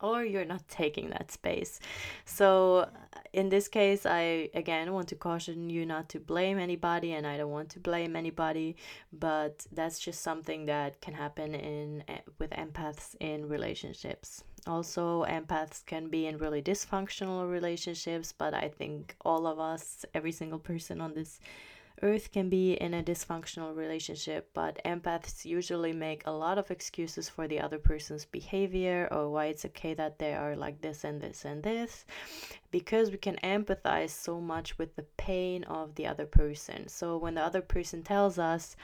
or 0.00 0.24
you're 0.24 0.44
not 0.44 0.66
taking 0.68 1.10
that 1.10 1.30
space. 1.30 1.80
So, 2.24 2.88
in 3.32 3.48
this 3.48 3.68
case, 3.68 4.06
I 4.06 4.50
again 4.54 4.92
want 4.92 5.08
to 5.08 5.16
caution 5.16 5.70
you 5.70 5.86
not 5.86 6.08
to 6.10 6.20
blame 6.20 6.58
anybody, 6.58 7.12
and 7.12 7.26
I 7.26 7.36
don't 7.36 7.50
want 7.50 7.70
to 7.70 7.80
blame 7.80 8.16
anybody, 8.16 8.76
but 9.12 9.66
that's 9.72 9.98
just 9.98 10.22
something 10.22 10.66
that 10.66 11.00
can 11.00 11.14
happen 11.14 11.54
in 11.54 12.04
eh, 12.08 12.18
with 12.38 12.50
empaths 12.50 13.14
in 13.20 13.48
relationships. 13.48 14.44
Also, 14.66 15.24
empaths 15.24 15.84
can 15.84 16.08
be 16.08 16.26
in 16.26 16.38
really 16.38 16.62
dysfunctional 16.62 17.50
relationships, 17.50 18.32
but 18.32 18.54
I 18.54 18.68
think 18.68 19.14
all 19.22 19.46
of 19.46 19.58
us, 19.58 20.06
every 20.14 20.32
single 20.32 20.58
person 20.58 21.00
on 21.00 21.12
this 21.14 21.38
Earth 22.04 22.30
can 22.32 22.50
be 22.50 22.74
in 22.74 22.92
a 22.92 23.02
dysfunctional 23.02 23.74
relationship, 23.74 24.50
but 24.52 24.78
empaths 24.84 25.46
usually 25.46 25.94
make 25.94 26.22
a 26.26 26.30
lot 26.30 26.58
of 26.58 26.70
excuses 26.70 27.30
for 27.30 27.48
the 27.48 27.58
other 27.58 27.78
person's 27.78 28.26
behavior 28.26 29.08
or 29.10 29.30
why 29.30 29.46
it's 29.46 29.64
okay 29.64 29.94
that 29.94 30.18
they 30.18 30.34
are 30.34 30.54
like 30.54 30.82
this 30.82 31.02
and 31.02 31.18
this 31.18 31.46
and 31.46 31.62
this 31.62 32.04
because 32.70 33.10
we 33.10 33.16
can 33.16 33.36
empathize 33.42 34.10
so 34.10 34.38
much 34.38 34.76
with 34.76 34.94
the 34.96 35.06
pain 35.16 35.64
of 35.64 35.94
the 35.94 36.06
other 36.06 36.26
person. 36.26 36.88
So 36.88 37.16
when 37.16 37.36
the 37.36 37.40
other 37.40 37.62
person 37.62 38.02
tells 38.02 38.38
us, 38.38 38.76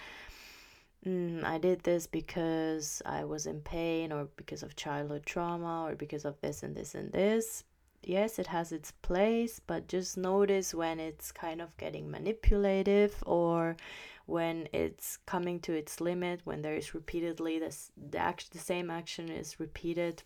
mm, 1.07 1.45
I 1.45 1.59
did 1.59 1.83
this 1.83 2.07
because 2.07 3.03
I 3.05 3.25
was 3.25 3.45
in 3.47 3.61
pain 3.61 4.13
or 4.13 4.29
because 4.37 4.63
of 4.63 4.77
childhood 4.77 5.27
trauma 5.27 5.85
or 5.85 5.95
because 5.95 6.25
of 6.25 6.41
this 6.41 6.63
and 6.63 6.75
this 6.75 6.95
and 6.95 7.13
this, 7.13 7.65
yes, 8.03 8.39
it 8.39 8.47
has 8.49 8.73
its 8.73 8.91
place, 8.91 9.61
but 9.67 9.89
just 9.89 10.17
notice 10.17 10.75
when 10.75 11.01
it's 11.01 11.33
kind 11.33 11.61
of 11.61 11.77
getting 11.77 12.11
manipulative 12.11 13.23
or 13.27 13.77
when 14.27 14.69
it's 14.73 15.19
coming 15.27 15.61
to 15.61 15.73
its 15.73 16.01
limit, 16.01 16.41
when 16.45 16.63
there 16.63 16.77
is 16.77 16.95
repeatedly 16.95 17.59
this 17.59 17.91
the 17.97 18.19
act 18.19 18.53
the 18.53 18.59
same 18.59 18.91
action 18.91 19.29
is 19.29 19.61
repeated 19.61 20.23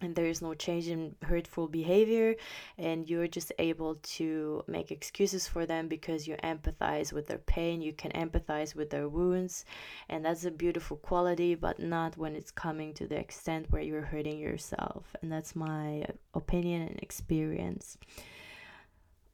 and 0.00 0.14
there 0.14 0.26
is 0.26 0.40
no 0.40 0.54
change 0.54 0.88
in 0.88 1.14
hurtful 1.22 1.68
behavior 1.68 2.34
and 2.78 3.08
you're 3.08 3.26
just 3.26 3.52
able 3.58 3.96
to 3.96 4.62
make 4.66 4.90
excuses 4.90 5.46
for 5.46 5.66
them 5.66 5.88
because 5.88 6.26
you 6.26 6.36
empathize 6.42 7.12
with 7.12 7.26
their 7.26 7.38
pain 7.38 7.82
you 7.82 7.92
can 7.92 8.10
empathize 8.12 8.74
with 8.74 8.90
their 8.90 9.08
wounds 9.08 9.64
and 10.08 10.24
that's 10.24 10.44
a 10.44 10.50
beautiful 10.50 10.96
quality 10.96 11.54
but 11.54 11.78
not 11.78 12.16
when 12.16 12.34
it's 12.34 12.50
coming 12.50 12.94
to 12.94 13.06
the 13.06 13.18
extent 13.18 13.70
where 13.70 13.82
you're 13.82 14.02
hurting 14.02 14.38
yourself 14.38 15.14
and 15.22 15.30
that's 15.30 15.54
my 15.54 16.04
opinion 16.34 16.82
and 16.82 16.98
experience. 17.00 17.98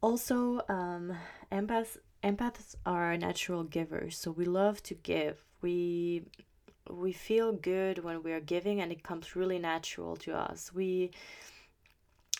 Also 0.02 0.62
um, 0.68 1.12
empaths 1.52 1.96
empaths 2.22 2.74
are 2.84 3.16
natural 3.16 3.62
givers 3.62 4.18
so 4.18 4.30
we 4.30 4.44
love 4.44 4.82
to 4.82 4.94
give. 4.94 5.42
We 5.62 6.24
we 6.90 7.12
feel 7.12 7.52
good 7.52 8.02
when 8.02 8.22
we 8.22 8.32
are 8.32 8.40
giving 8.40 8.80
and 8.80 8.92
it 8.92 9.02
comes 9.02 9.36
really 9.36 9.58
natural 9.58 10.16
to 10.16 10.36
us. 10.36 10.72
We 10.72 11.10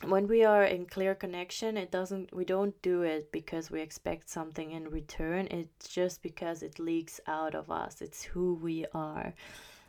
when 0.04 0.28
we 0.28 0.44
are 0.44 0.64
in 0.64 0.85
clear 0.85 1.14
connection 1.14 1.78
it 1.78 1.90
doesn't 1.90 2.35
we 2.35 2.44
don't 2.44 2.80
do 2.82 3.00
it 3.00 3.32
because 3.32 3.70
we 3.70 3.80
expect 3.80 4.28
something 4.28 4.72
in 4.72 4.90
return. 4.90 5.48
It's 5.50 5.88
just 5.88 6.22
because 6.22 6.62
it 6.62 6.78
leaks 6.78 7.20
out 7.26 7.54
of 7.54 7.70
us. 7.70 8.02
It's 8.02 8.22
who 8.22 8.54
we 8.54 8.87
are. 8.92 9.35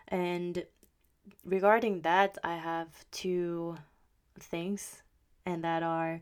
And 0.08 0.63
regarding 1.43 2.00
that 2.00 2.38
i 2.41 2.56
have 2.56 2.88
two 3.12 3.76
things 4.39 5.04
and 5.46 5.62
that 5.62 5.84
are 5.84 6.22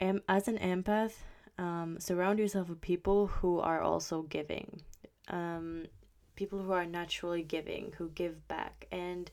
um, 0.00 0.22
as 0.26 0.48
an 0.48 0.56
empath 0.56 1.12
um, 1.58 1.96
surround 1.98 2.38
yourself 2.38 2.68
with 2.68 2.80
people 2.80 3.28
who 3.28 3.60
are 3.60 3.80
also 3.80 4.22
giving. 4.22 4.80
Um, 5.28 5.86
people 6.36 6.62
who 6.62 6.72
are 6.72 6.86
naturally 6.86 7.42
giving, 7.42 7.94
who 7.98 8.08
give 8.10 8.46
back. 8.46 8.86
And 8.92 9.30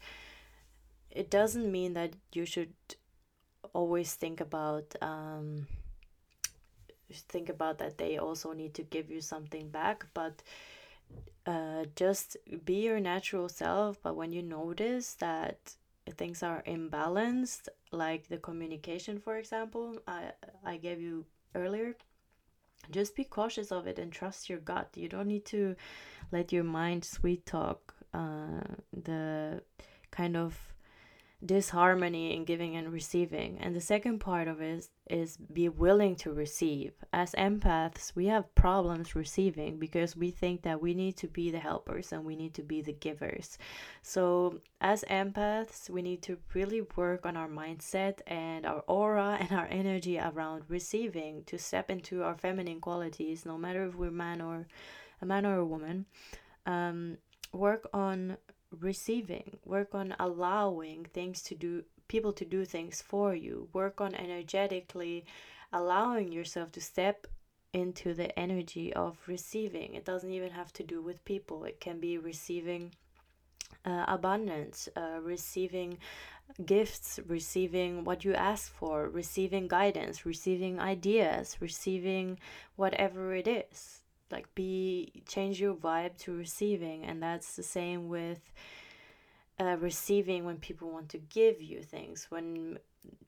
it 1.12 1.30
doesn't 1.30 1.72
mean 1.72 1.94
that 1.94 2.13
you 2.34 2.46
should 2.46 2.74
always 3.74 4.16
think 4.16 4.42
about 4.42 4.96
um, 5.02 5.68
think 7.12 7.50
about 7.50 7.78
that 7.78 7.98
they 7.98 8.18
also 8.18 8.54
need 8.54 8.74
to 8.74 8.84
give 8.84 9.10
you 9.12 9.22
something 9.22 9.70
back, 9.70 10.08
but 10.13 10.42
uh, 11.46 11.86
just 11.96 12.38
be 12.66 12.86
your 12.86 13.00
natural 13.00 13.50
self. 13.50 14.02
But 14.02 14.16
when 14.16 14.32
you 14.32 14.42
notice 14.42 15.13
that 15.16 15.76
things 16.18 16.42
are 16.44 16.63
imbalanced, 16.66 17.68
like 17.92 18.28
the 18.28 18.38
communication, 18.38 19.20
for 19.20 19.38
example, 19.38 19.98
I 20.08 20.32
I 20.66 20.78
gave 20.78 21.00
you 21.02 21.26
earlier, 21.56 21.96
just 22.91 23.15
be 23.15 23.24
cautious 23.24 23.72
of 23.72 23.88
it 23.88 24.00
and 24.00 24.12
trust 24.12 24.50
your 24.50 24.60
gut. 24.60 24.89
You 24.96 25.10
don't 25.10 25.28
need 25.28 25.46
to 25.46 25.76
let 26.32 26.52
your 26.52 26.63
mind 26.63 27.06
sweet 27.06 27.46
talk 27.46 27.93
uh, 28.13 28.62
the 28.91 29.62
kind 30.12 30.38
of 30.38 30.72
disharmony 31.45 32.36
in 32.36 32.45
giving 32.45 32.75
and 32.75 32.91
receiving. 32.91 33.58
And 33.60 33.75
the 33.75 33.82
second 33.82 34.19
part 34.19 34.47
of 34.47 34.62
it 34.62 34.88
is, 35.10 35.38
be 35.38 35.67
willing 35.69 36.15
to 36.17 36.32
receive. 36.32 36.93
As 37.12 37.34
empaths, 37.34 38.15
we 38.15 38.27
have 38.27 38.53
problems 38.56 39.15
receiving 39.15 39.77
because 39.77 40.15
we 40.15 40.32
think 40.32 40.62
that 40.62 40.82
we 40.82 40.93
need 40.93 41.17
to 41.17 41.27
be 41.27 41.51
the 41.51 41.60
helpers 41.60 42.12
and 42.12 42.23
we 42.23 42.36
need 42.36 42.53
to 42.56 42.63
be 42.63 42.82
the 42.82 42.93
givers. 42.93 43.58
So, 44.01 44.62
as 44.79 45.03
empaths, 45.10 45.89
we 45.89 46.01
need 46.01 46.21
to 46.23 46.38
really 46.53 46.82
work 46.95 47.25
on 47.25 47.36
our 47.36 47.49
mindset 47.49 48.19
and 48.27 48.65
our 48.65 48.84
aura 48.88 49.38
and 49.39 49.51
our 49.51 49.67
energy 49.69 50.17
around 50.19 50.63
receiving 50.67 51.43
to 51.45 51.58
step 51.58 51.89
into 51.89 52.23
our 52.23 52.36
feminine 52.36 52.79
qualities, 52.79 53.45
no 53.45 53.58
matter 53.58 53.86
if 53.86 53.95
we're 53.95 54.12
man 54.12 54.41
or 54.41 54.67
a 55.21 55.25
man 55.25 55.45
or 55.45 55.58
a 55.58 55.65
woman. 55.65 56.06
Um, 56.65 57.17
work 57.51 57.88
on 57.93 58.38
receiving 58.79 59.57
work 59.65 59.93
on 59.93 60.15
allowing 60.19 61.05
things 61.05 61.41
to 61.43 61.55
do 61.55 61.83
people 62.07 62.33
to 62.33 62.45
do 62.45 62.65
things 62.65 63.01
for 63.01 63.33
you. 63.33 63.67
Work 63.73 64.01
on 64.01 64.13
energetically 64.15 65.25
allowing 65.71 66.31
yourself 66.31 66.71
to 66.73 66.81
step 66.81 67.27
into 67.73 68.13
the 68.13 68.38
energy 68.38 68.93
of 68.93 69.17
receiving. 69.27 69.95
It 69.95 70.05
doesn't 70.05 70.31
even 70.31 70.51
have 70.51 70.71
to 70.73 70.83
do 70.83 71.01
with 71.01 71.25
people. 71.25 71.63
It 71.63 71.79
can 71.79 71.99
be 71.99 72.17
receiving 72.17 72.91
uh, 73.86 74.05
abundance 74.07 74.88
uh, 74.95 75.19
receiving 75.21 75.97
gifts 76.65 77.19
receiving 77.27 78.03
what 78.03 78.23
you 78.23 78.33
ask 78.33 78.71
for 78.71 79.09
receiving 79.09 79.67
guidance 79.67 80.25
receiving 80.25 80.79
ideas 80.79 81.57
receiving 81.59 82.38
whatever 82.75 83.33
it 83.33 83.47
is 83.47 84.03
like 84.34 84.54
be 84.56 85.24
change 85.28 85.62
your 85.62 85.76
vibe 85.76 86.17
to 86.17 86.36
receiving 86.36 87.06
and 87.06 87.24
that's 87.24 87.56
the 87.56 87.63
same 87.63 88.10
with 88.10 88.41
uh, 89.60 89.78
receiving 89.80 90.46
when 90.46 90.58
people 90.58 90.89
want 90.89 91.10
to 91.10 91.17
give 91.17 91.62
you 91.62 91.82
things. 91.82 92.28
When 92.30 92.80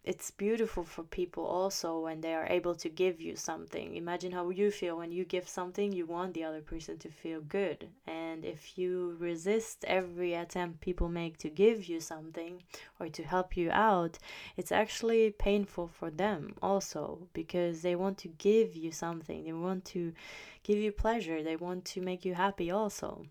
it's 0.05 0.29
beautiful 0.29 0.83
for 0.83 1.01
people 1.03 1.43
also 1.43 1.99
when 1.99 2.21
they 2.21 2.35
are 2.35 2.45
able 2.47 2.75
to 2.75 2.89
give 2.89 3.19
you 3.19 3.35
something. 3.35 3.95
Imagine 3.95 4.31
how 4.31 4.49
you 4.51 4.69
feel 4.69 4.97
when 4.97 5.11
you 5.11 5.25
give 5.25 5.49
something 5.49 5.91
you 5.91 6.05
want 6.05 6.35
the 6.35 6.43
other 6.43 6.61
person 6.61 6.99
to 6.99 7.09
feel 7.09 7.41
good. 7.41 7.89
And 8.05 8.45
if 8.45 8.77
you 8.77 9.17
resist 9.19 9.83
every 9.87 10.35
attempt 10.35 10.79
people 10.79 11.09
make 11.09 11.39
to 11.39 11.49
give 11.49 11.85
you 11.85 11.99
something 11.99 12.61
or 12.99 13.09
to 13.09 13.23
help 13.23 13.57
you 13.57 13.71
out 13.71 14.19
it's 14.57 14.71
actually 14.71 15.31
painful 15.31 15.87
for 15.87 16.11
them 16.11 16.53
also 16.61 17.27
because 17.33 17.81
they 17.81 17.95
want 17.95 18.19
to 18.19 18.27
give 18.27 18.75
you 18.75 18.91
something. 18.91 19.43
They 19.43 19.53
want 19.53 19.85
to 19.85 20.13
give 20.61 20.77
you 20.77 20.91
pleasure. 20.91 21.41
They 21.41 21.55
want 21.55 21.83
to 21.85 22.01
make 22.01 22.23
you 22.25 22.35
happy 22.35 22.69
also. 22.69 23.25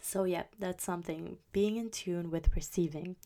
So 0.00 0.24
yeah 0.24 0.44
that's 0.58 0.82
something. 0.82 1.36
Being 1.52 1.76
in 1.76 1.90
tune 1.90 2.30
with 2.30 2.56
receiving. 2.56 3.16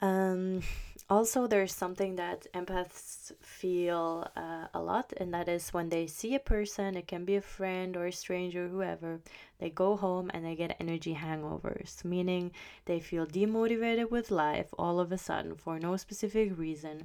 Um, 0.00 0.62
also, 1.10 1.48
there's 1.48 1.74
something 1.74 2.14
that 2.16 2.46
empaths 2.54 3.32
feel 3.40 4.28
uh, 4.36 4.68
a 4.72 4.80
lot, 4.80 5.12
and 5.16 5.34
that 5.34 5.48
is 5.48 5.70
when 5.70 5.88
they 5.88 6.06
see 6.06 6.36
a 6.36 6.38
person, 6.38 6.96
it 6.96 7.08
can 7.08 7.24
be 7.24 7.34
a 7.34 7.40
friend 7.40 7.96
or 7.96 8.06
a 8.06 8.12
stranger, 8.12 8.68
whoever, 8.68 9.20
they 9.58 9.70
go 9.70 9.96
home 9.96 10.30
and 10.32 10.46
they 10.46 10.54
get 10.54 10.76
energy 10.78 11.14
hangovers, 11.14 12.04
meaning 12.04 12.52
they 12.84 13.00
feel 13.00 13.26
demotivated 13.26 14.08
with 14.08 14.30
life 14.30 14.68
all 14.78 15.00
of 15.00 15.10
a 15.10 15.18
sudden 15.18 15.56
for 15.56 15.80
no 15.80 15.96
specific 15.96 16.56
reason. 16.56 17.02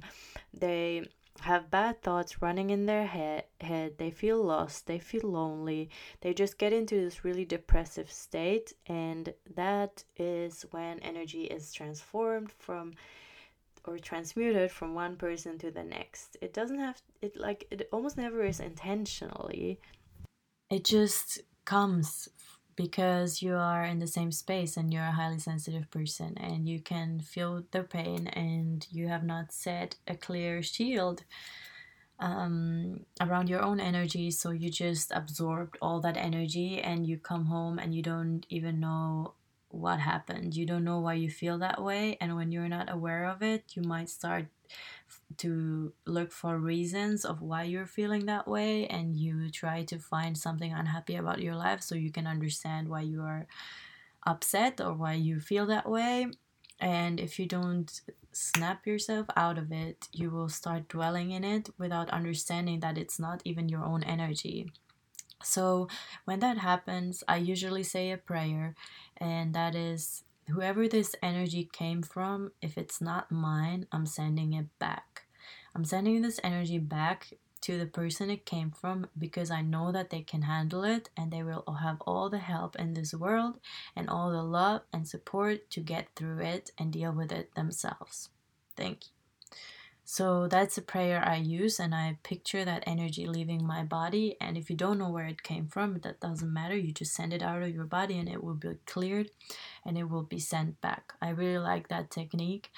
They 0.54 1.08
have 1.40 1.68
bad 1.68 2.00
thoughts 2.00 2.40
running 2.40 2.70
in 2.70 2.86
their 2.86 3.06
head, 3.06 3.44
head 3.60 3.98
they 3.98 4.10
feel 4.10 4.42
lost 4.42 4.86
they 4.86 4.98
feel 4.98 5.28
lonely 5.28 5.90
they 6.22 6.32
just 6.32 6.56
get 6.56 6.72
into 6.72 6.94
this 6.94 7.24
really 7.26 7.44
depressive 7.44 8.10
state 8.10 8.72
and 8.86 9.34
that 9.54 10.02
is 10.16 10.64
when 10.70 10.98
energy 11.00 11.44
is 11.44 11.74
transformed 11.74 12.50
from 12.50 12.94
or 13.86 13.98
transmuted 13.98 14.70
from 14.70 14.94
one 14.94 15.16
person 15.16 15.58
to 15.58 15.70
the 15.70 15.82
next. 15.82 16.36
It 16.40 16.52
doesn't 16.52 16.78
have 16.78 17.00
it 17.22 17.36
like 17.36 17.66
it 17.70 17.88
almost 17.92 18.16
never 18.16 18.44
is 18.44 18.60
intentionally. 18.60 19.80
It 20.70 20.84
just 20.84 21.40
comes 21.64 22.28
because 22.76 23.40
you 23.40 23.54
are 23.54 23.84
in 23.84 23.98
the 23.98 24.06
same 24.06 24.30
space 24.30 24.76
and 24.76 24.92
you're 24.92 25.02
a 25.02 25.12
highly 25.12 25.38
sensitive 25.38 25.90
person 25.90 26.36
and 26.36 26.68
you 26.68 26.78
can 26.78 27.20
feel 27.20 27.64
the 27.70 27.82
pain 27.82 28.26
and 28.28 28.86
you 28.90 29.08
have 29.08 29.24
not 29.24 29.50
set 29.50 29.96
a 30.06 30.14
clear 30.14 30.62
shield 30.62 31.24
um, 32.18 33.00
around 33.20 33.48
your 33.48 33.62
own 33.62 33.80
energy 33.80 34.30
so 34.30 34.50
you 34.50 34.70
just 34.70 35.10
absorbed 35.14 35.76
all 35.80 36.00
that 36.00 36.16
energy 36.16 36.80
and 36.80 37.06
you 37.06 37.16
come 37.16 37.46
home 37.46 37.78
and 37.78 37.94
you 37.94 38.02
don't 38.02 38.46
even 38.48 38.78
know 38.80 39.32
what 39.76 40.00
happened. 40.00 40.56
You 40.56 40.66
don't 40.66 40.84
know 40.84 41.00
why 41.00 41.14
you 41.14 41.30
feel 41.30 41.58
that 41.58 41.82
way 41.82 42.16
and 42.20 42.36
when 42.36 42.52
you're 42.52 42.68
not 42.68 42.92
aware 42.92 43.24
of 43.24 43.42
it 43.42 43.64
you 43.74 43.82
might 43.82 44.08
start 44.08 44.46
to 45.38 45.92
look 46.06 46.32
for 46.32 46.58
reasons 46.58 47.24
of 47.24 47.42
why 47.42 47.62
you're 47.64 47.86
feeling 47.86 48.26
that 48.26 48.48
way 48.48 48.86
and 48.86 49.16
you 49.16 49.50
try 49.50 49.82
to 49.84 49.98
find 49.98 50.36
something 50.36 50.72
unhappy 50.72 51.16
about 51.16 51.40
your 51.42 51.54
life 51.54 51.82
so 51.82 51.94
you 51.94 52.10
can 52.10 52.26
understand 52.26 52.88
why 52.88 53.00
you 53.00 53.22
are 53.22 53.46
upset 54.26 54.80
or 54.80 54.94
why 54.94 55.12
you 55.12 55.40
feel 55.40 55.66
that 55.66 55.88
way. 55.88 56.26
And 56.80 57.20
if 57.20 57.38
you 57.38 57.46
don't 57.46 58.00
snap 58.32 58.86
yourself 58.86 59.26
out 59.34 59.56
of 59.56 59.72
it 59.72 60.08
you 60.12 60.30
will 60.30 60.48
start 60.48 60.88
dwelling 60.88 61.30
in 61.30 61.42
it 61.42 61.70
without 61.78 62.10
understanding 62.10 62.80
that 62.80 62.98
it's 62.98 63.18
not 63.18 63.40
even 63.46 63.68
your 63.68 63.82
own 63.84 64.02
energy. 64.02 64.70
So 65.42 65.88
when 66.24 66.40
that 66.40 66.58
happens 66.58 67.22
i 67.28 67.36
usually 67.36 67.82
say 67.82 68.10
a 68.10 68.16
prayer 68.18 68.74
and 69.18 69.54
that 69.54 69.74
is 69.74 70.24
whoever 70.48 70.88
this 70.88 71.14
energy 71.22 71.68
came 71.72 72.02
from, 72.02 72.52
if 72.62 72.78
it's 72.78 73.00
not 73.00 73.30
mine, 73.30 73.86
I'm 73.92 74.06
sending 74.06 74.52
it 74.52 74.66
back. 74.78 75.24
I'm 75.74 75.84
sending 75.84 76.22
this 76.22 76.40
energy 76.42 76.78
back 76.78 77.34
to 77.62 77.78
the 77.78 77.86
person 77.86 78.30
it 78.30 78.46
came 78.46 78.70
from 78.70 79.08
because 79.18 79.50
I 79.50 79.60
know 79.60 79.90
that 79.92 80.10
they 80.10 80.22
can 80.22 80.42
handle 80.42 80.84
it 80.84 81.10
and 81.16 81.32
they 81.32 81.42
will 81.42 81.64
have 81.80 82.00
all 82.02 82.30
the 82.30 82.38
help 82.38 82.76
in 82.76 82.94
this 82.94 83.12
world 83.12 83.58
and 83.94 84.08
all 84.08 84.30
the 84.30 84.42
love 84.42 84.82
and 84.92 85.06
support 85.06 85.68
to 85.70 85.80
get 85.80 86.08
through 86.14 86.40
it 86.40 86.70
and 86.78 86.92
deal 86.92 87.12
with 87.12 87.32
it 87.32 87.54
themselves. 87.54 88.30
Thank 88.76 89.06
you. 89.06 89.15
So 90.08 90.46
that's 90.46 90.78
a 90.78 90.82
prayer 90.82 91.20
I 91.26 91.34
use, 91.34 91.80
and 91.80 91.92
I 91.92 92.16
picture 92.22 92.64
that 92.64 92.84
energy 92.86 93.26
leaving 93.26 93.66
my 93.66 93.82
body. 93.82 94.36
And 94.40 94.56
if 94.56 94.70
you 94.70 94.76
don't 94.76 94.98
know 94.98 95.10
where 95.10 95.26
it 95.26 95.42
came 95.42 95.66
from, 95.66 95.98
that 96.04 96.20
doesn't 96.20 96.52
matter. 96.52 96.76
You 96.76 96.92
just 96.92 97.12
send 97.12 97.32
it 97.32 97.42
out 97.42 97.60
of 97.60 97.74
your 97.74 97.86
body, 97.86 98.16
and 98.16 98.28
it 98.28 98.42
will 98.42 98.54
be 98.54 98.76
cleared 98.86 99.30
and 99.84 99.98
it 99.98 100.08
will 100.08 100.22
be 100.22 100.38
sent 100.38 100.80
back. 100.80 101.12
I 101.20 101.30
really 101.30 101.58
like 101.58 101.88
that 101.88 102.10
technique. 102.10 102.70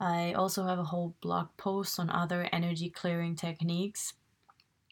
I 0.00 0.32
also 0.32 0.64
have 0.64 0.80
a 0.80 0.84
whole 0.84 1.14
blog 1.20 1.48
post 1.56 2.00
on 2.00 2.10
other 2.10 2.48
energy 2.52 2.90
clearing 2.90 3.36
techniques 3.36 4.14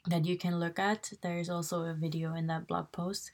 that 0.06 0.24
you 0.24 0.36
can 0.36 0.60
look 0.60 0.78
at. 0.78 1.12
There's 1.22 1.48
also 1.48 1.82
a 1.84 1.94
video 1.94 2.34
in 2.34 2.46
that 2.48 2.66
blog 2.68 2.92
post. 2.92 3.30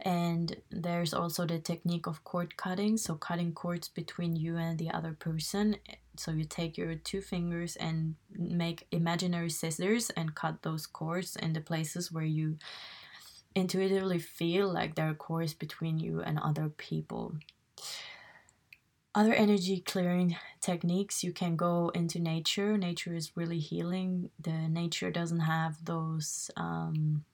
And 0.00 0.56
there's 0.70 1.14
also 1.14 1.46
the 1.46 1.58
technique 1.58 2.06
of 2.06 2.24
cord 2.24 2.56
cutting. 2.56 2.96
So, 2.98 3.14
cutting 3.14 3.52
cords 3.52 3.88
between 3.88 4.36
you 4.36 4.56
and 4.56 4.78
the 4.78 4.90
other 4.90 5.12
person. 5.12 5.76
So, 6.16 6.32
you 6.32 6.44
take 6.44 6.76
your 6.76 6.94
two 6.94 7.20
fingers 7.20 7.76
and 7.76 8.16
make 8.32 8.86
imaginary 8.90 9.50
scissors 9.50 10.10
and 10.10 10.34
cut 10.34 10.62
those 10.62 10.86
cords 10.86 11.36
in 11.36 11.52
the 11.52 11.60
places 11.60 12.12
where 12.12 12.24
you 12.24 12.58
intuitively 13.54 14.18
feel 14.18 14.72
like 14.72 14.94
there 14.94 15.08
are 15.08 15.14
cords 15.14 15.54
between 15.54 15.98
you 15.98 16.20
and 16.20 16.38
other 16.38 16.68
people. 16.68 17.34
Other 19.12 19.34
energy 19.34 19.80
clearing 19.80 20.36
techniques 20.60 21.24
you 21.24 21.32
can 21.32 21.56
go 21.56 21.90
into 21.94 22.20
nature. 22.20 22.78
Nature 22.78 23.14
is 23.14 23.36
really 23.36 23.58
healing. 23.58 24.30
The 24.38 24.68
nature 24.68 25.10
doesn't 25.10 25.40
have 25.40 25.84
those 25.84 26.48
um, 26.56 27.24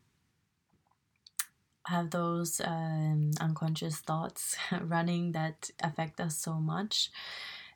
have 1.87 2.11
those 2.11 2.61
um, 2.65 3.31
unconscious 3.41 3.99
thoughts 3.99 4.57
running 4.81 5.33
that 5.33 5.71
affect 5.83 6.21
us 6.21 6.37
so 6.39 6.55
much 6.55 7.11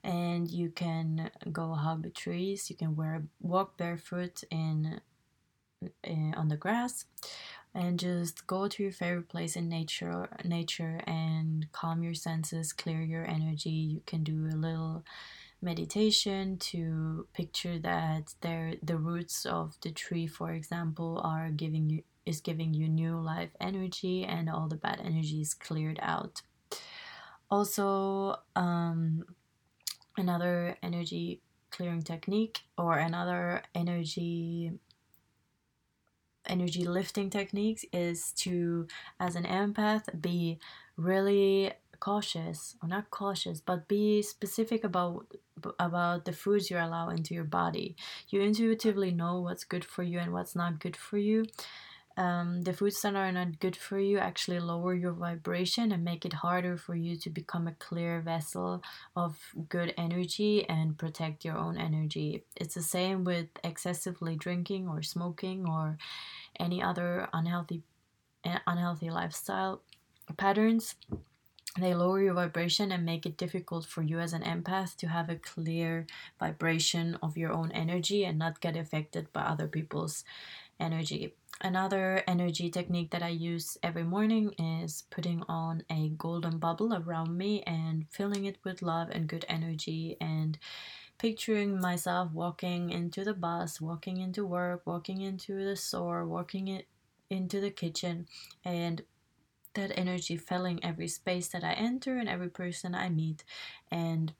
and 0.02 0.48
you 0.48 0.70
can 0.70 1.30
go 1.52 1.74
hug 1.74 2.12
trees. 2.14 2.70
You 2.70 2.76
can 2.76 2.96
wear 2.96 3.24
walk 3.40 3.76
barefoot 3.76 4.42
in, 4.50 5.00
in 6.04 6.34
on 6.36 6.48
the 6.48 6.56
grass 6.56 7.04
and 7.74 7.98
just 7.98 8.46
go 8.46 8.66
to 8.66 8.82
your 8.82 8.92
favorite 8.92 9.28
place 9.28 9.54
in 9.54 9.68
nature 9.68 10.28
nature 10.44 11.00
and 11.06 11.70
calm 11.72 12.02
your 12.02 12.14
senses 12.14 12.72
clear 12.72 13.00
your 13.02 13.26
energy. 13.26 13.70
You 13.70 14.02
can 14.06 14.24
do 14.24 14.48
a 14.50 14.56
little 14.56 15.04
meditation 15.62 16.56
to 16.56 17.26
picture 17.34 17.78
that 17.78 18.34
there 18.40 18.74
the 18.82 18.96
roots 18.96 19.44
of 19.44 19.76
the 19.82 19.90
tree 19.90 20.26
for 20.26 20.52
example 20.52 21.20
are 21.22 21.50
giving 21.50 21.90
you 21.90 22.02
is 22.26 22.40
giving 22.40 22.74
you 22.74 22.88
new 22.88 23.18
life 23.18 23.50
energy 23.60 24.24
and 24.24 24.48
all 24.48 24.68
the 24.68 24.76
bad 24.76 25.00
energy 25.02 25.40
is 25.40 25.54
cleared 25.54 25.98
out. 26.02 26.42
Also 27.50 28.36
um, 28.54 29.24
another 30.20 30.76
energy 30.82 31.40
clearing 31.70 32.02
technique 32.02 32.60
or 32.76 32.98
another 32.98 33.62
energy 33.74 34.72
energy 36.46 36.84
lifting 36.84 37.30
techniques 37.30 37.84
is 37.92 38.32
to, 38.32 38.86
as 39.20 39.36
an 39.36 39.44
empath, 39.44 40.20
be 40.20 40.58
really 40.96 41.72
cautious 42.00 42.76
or 42.82 42.88
not 42.88 43.10
cautious 43.10 43.60
but 43.60 43.86
be 43.86 44.22
specific 44.22 44.84
about 44.84 45.26
about 45.78 46.24
the 46.24 46.32
foods 46.32 46.70
you 46.70 46.78
allow 46.78 47.10
into 47.10 47.34
your 47.34 47.44
body. 47.44 47.94
You 48.30 48.40
intuitively 48.40 49.10
know 49.10 49.40
what's 49.40 49.64
good 49.64 49.84
for 49.84 50.02
you 50.02 50.18
and 50.18 50.32
what's 50.32 50.56
not 50.56 50.80
good 50.80 50.96
for 50.96 51.18
you 51.18 51.44
um, 52.20 52.60
the 52.64 52.74
foods 52.74 53.00
that 53.00 53.16
are 53.16 53.32
not 53.32 53.60
good 53.60 53.74
for 53.74 53.98
you 53.98 54.18
actually 54.18 54.60
lower 54.60 54.94
your 54.94 55.12
vibration 55.12 55.90
and 55.90 56.04
make 56.04 56.26
it 56.26 56.34
harder 56.34 56.76
for 56.76 56.94
you 56.94 57.16
to 57.16 57.30
become 57.30 57.66
a 57.66 57.72
clear 57.72 58.20
vessel 58.20 58.82
of 59.16 59.38
good 59.70 59.94
energy 59.96 60.68
and 60.68 60.98
protect 60.98 61.46
your 61.46 61.56
own 61.56 61.78
energy. 61.78 62.44
It's 62.56 62.74
the 62.74 62.82
same 62.82 63.24
with 63.24 63.46
excessively 63.64 64.36
drinking 64.36 64.86
or 64.86 65.00
smoking 65.00 65.66
or 65.66 65.96
any 66.58 66.82
other 66.82 67.26
unhealthy 67.32 67.84
eh, 68.44 68.58
unhealthy 68.66 69.08
lifestyle 69.08 69.80
patterns 70.36 70.96
they 71.78 71.94
lower 71.94 72.20
your 72.20 72.34
vibration 72.34 72.90
and 72.90 73.04
make 73.04 73.24
it 73.26 73.36
difficult 73.36 73.86
for 73.86 74.02
you 74.02 74.18
as 74.18 74.32
an 74.32 74.42
empath 74.42 74.96
to 74.96 75.06
have 75.06 75.30
a 75.30 75.36
clear 75.36 76.06
vibration 76.40 77.16
of 77.22 77.36
your 77.36 77.52
own 77.52 77.70
energy 77.70 78.24
and 78.24 78.38
not 78.38 78.60
get 78.60 78.76
affected 78.76 79.32
by 79.32 79.42
other 79.42 79.68
people's 79.68 80.24
energy. 80.80 81.34
Another 81.60 82.22
energy 82.26 82.70
technique 82.70 83.10
that 83.10 83.22
I 83.22 83.28
use 83.28 83.76
every 83.82 84.04
morning 84.04 84.54
is 84.58 85.04
putting 85.10 85.42
on 85.48 85.84
a 85.90 86.08
golden 86.16 86.58
bubble 86.58 86.94
around 86.94 87.36
me 87.36 87.62
and 87.62 88.06
filling 88.10 88.46
it 88.46 88.56
with 88.64 88.80
love 88.80 89.10
and 89.10 89.28
good 89.28 89.44
energy 89.48 90.16
and 90.20 90.58
picturing 91.18 91.78
myself 91.78 92.32
walking 92.32 92.88
into 92.88 93.24
the 93.24 93.34
bus, 93.34 93.78
walking 93.80 94.16
into 94.16 94.46
work, 94.46 94.82
walking 94.86 95.20
into 95.20 95.62
the 95.62 95.76
store, 95.76 96.26
walking 96.26 96.68
it 96.68 96.86
into 97.28 97.60
the 97.60 97.70
kitchen 97.70 98.26
and 98.64 99.02
that 99.74 99.92
energy 99.96 100.36
filling 100.36 100.82
every 100.84 101.08
space 101.08 101.48
that 101.48 101.62
I 101.62 101.72
enter 101.72 102.16
and 102.16 102.28
every 102.28 102.48
person 102.48 102.94
I 102.94 103.08
meet 103.08 103.44
and 103.90 104.32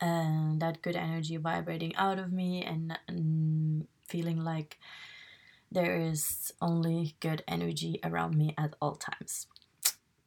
and 0.00 0.60
that 0.60 0.82
good 0.82 0.96
energy 0.96 1.36
vibrating 1.36 1.94
out 1.96 2.18
of 2.18 2.32
me 2.32 2.62
and 2.62 2.98
feeling 4.14 4.44
like 4.44 4.78
there 5.72 5.96
is 5.98 6.52
only 6.62 7.16
good 7.18 7.42
energy 7.48 7.98
around 8.04 8.38
me 8.38 8.54
at 8.56 8.76
all 8.80 8.94
times. 8.94 9.48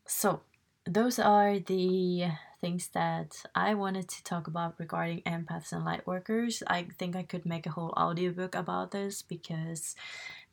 So, 0.06 0.41
those 0.86 1.19
are 1.19 1.60
the 1.60 2.28
things 2.60 2.89
that 2.93 3.32
I 3.56 3.73
wanted 3.76 4.10
to 4.10 4.23
talk 4.23 4.47
about 4.47 4.76
regarding 4.78 5.21
empaths 5.21 5.71
and 5.71 5.86
light 5.86 6.06
workers. 6.06 6.63
I 6.67 6.88
think 7.00 7.15
I 7.15 7.23
could 7.23 7.45
make 7.45 7.65
a 7.65 7.71
whole 7.71 7.93
audiobook 7.95 8.56
about 8.56 8.91
this 8.91 9.21
because 9.21 9.95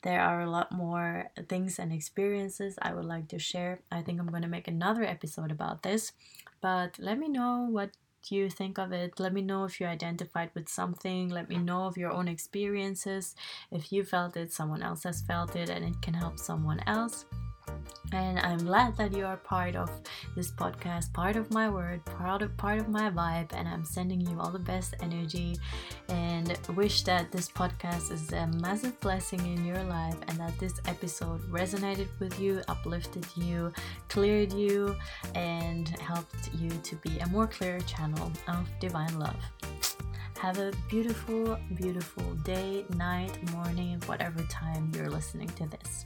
there 0.01 0.21
are 0.21 0.39
a 0.39 0.49
lot 0.49 0.71
more 0.71 1.31
things 1.49 1.77
and 1.79 1.91
experiences 1.91 2.79
I 2.81 2.93
would 2.93 3.05
like 3.05 3.27
to 3.29 3.39
share. 3.39 3.79
I 3.91 4.01
think 4.01 4.19
I'm 4.19 4.31
going 4.31 4.47
to 4.47 4.55
make 4.57 4.69
another 4.69 5.03
episode 5.03 5.51
about 5.51 5.83
this, 5.83 6.13
but 6.61 6.99
let 6.99 7.19
me 7.19 7.27
know 7.27 7.67
what 7.69 7.91
you 8.31 8.49
think 8.49 8.77
of 8.77 8.91
it. 8.91 9.19
Let 9.19 9.33
me 9.33 9.41
know 9.41 9.65
if 9.65 9.79
you 9.79 9.87
identified 9.87 10.51
with 10.53 10.69
something. 10.69 11.29
Let 11.29 11.49
me 11.49 11.57
know 11.57 11.85
of 11.85 11.97
your 11.97 12.11
own 12.11 12.27
experiences. 12.27 13.35
If 13.71 13.91
you 13.91 14.03
felt 14.03 14.37
it, 14.37 14.51
someone 14.51 14.81
else 14.81 15.03
has 15.03 15.21
felt 15.21 15.55
it, 15.55 15.69
and 15.69 15.85
it 15.85 16.01
can 16.01 16.13
help 16.13 16.39
someone 16.39 16.81
else. 16.87 17.25
And 18.11 18.39
I'm 18.39 18.59
glad 18.59 18.95
that 18.97 19.13
you 19.13 19.25
are 19.25 19.37
part 19.37 19.75
of 19.75 19.89
this 20.35 20.51
podcast, 20.51 21.11
part 21.13 21.35
of 21.35 21.51
my 21.51 21.69
word, 21.69 22.05
part 22.05 22.41
of 22.41 22.55
part 22.55 22.79
of 22.79 22.87
my 22.87 23.09
vibe, 23.09 23.51
and 23.53 23.67
I'm 23.67 23.83
sending 23.83 24.21
you 24.21 24.39
all 24.39 24.51
the 24.51 24.59
best 24.59 24.95
energy 25.01 25.57
and 26.09 26.57
wish 26.75 27.03
that 27.03 27.31
this 27.31 27.49
podcast 27.49 28.11
is 28.11 28.31
a 28.31 28.47
massive 28.47 28.99
blessing 29.01 29.39
in 29.39 29.65
your 29.65 29.83
life 29.83 30.15
and 30.27 30.37
that 30.39 30.57
this 30.59 30.79
episode 30.87 31.41
resonated 31.51 32.07
with 32.19 32.39
you, 32.39 32.61
uplifted 32.67 33.25
you, 33.35 33.73
cleared 34.07 34.53
you, 34.53 34.95
and 35.33 35.89
helped 35.99 36.53
you 36.59 36.69
to 36.69 36.95
be 36.97 37.19
a 37.19 37.27
more 37.27 37.47
clear 37.47 37.79
channel 37.81 38.31
of 38.47 38.69
divine 38.79 39.19
love. 39.19 39.35
Have 40.39 40.59
a 40.59 40.71
beautiful, 40.89 41.57
beautiful 41.75 42.23
day, 42.43 42.85
night, 42.95 43.37
morning, 43.51 44.01
whatever 44.05 44.43
time 44.43 44.91
you're 44.93 45.09
listening 45.09 45.47
to 45.49 45.67
this. 45.67 46.05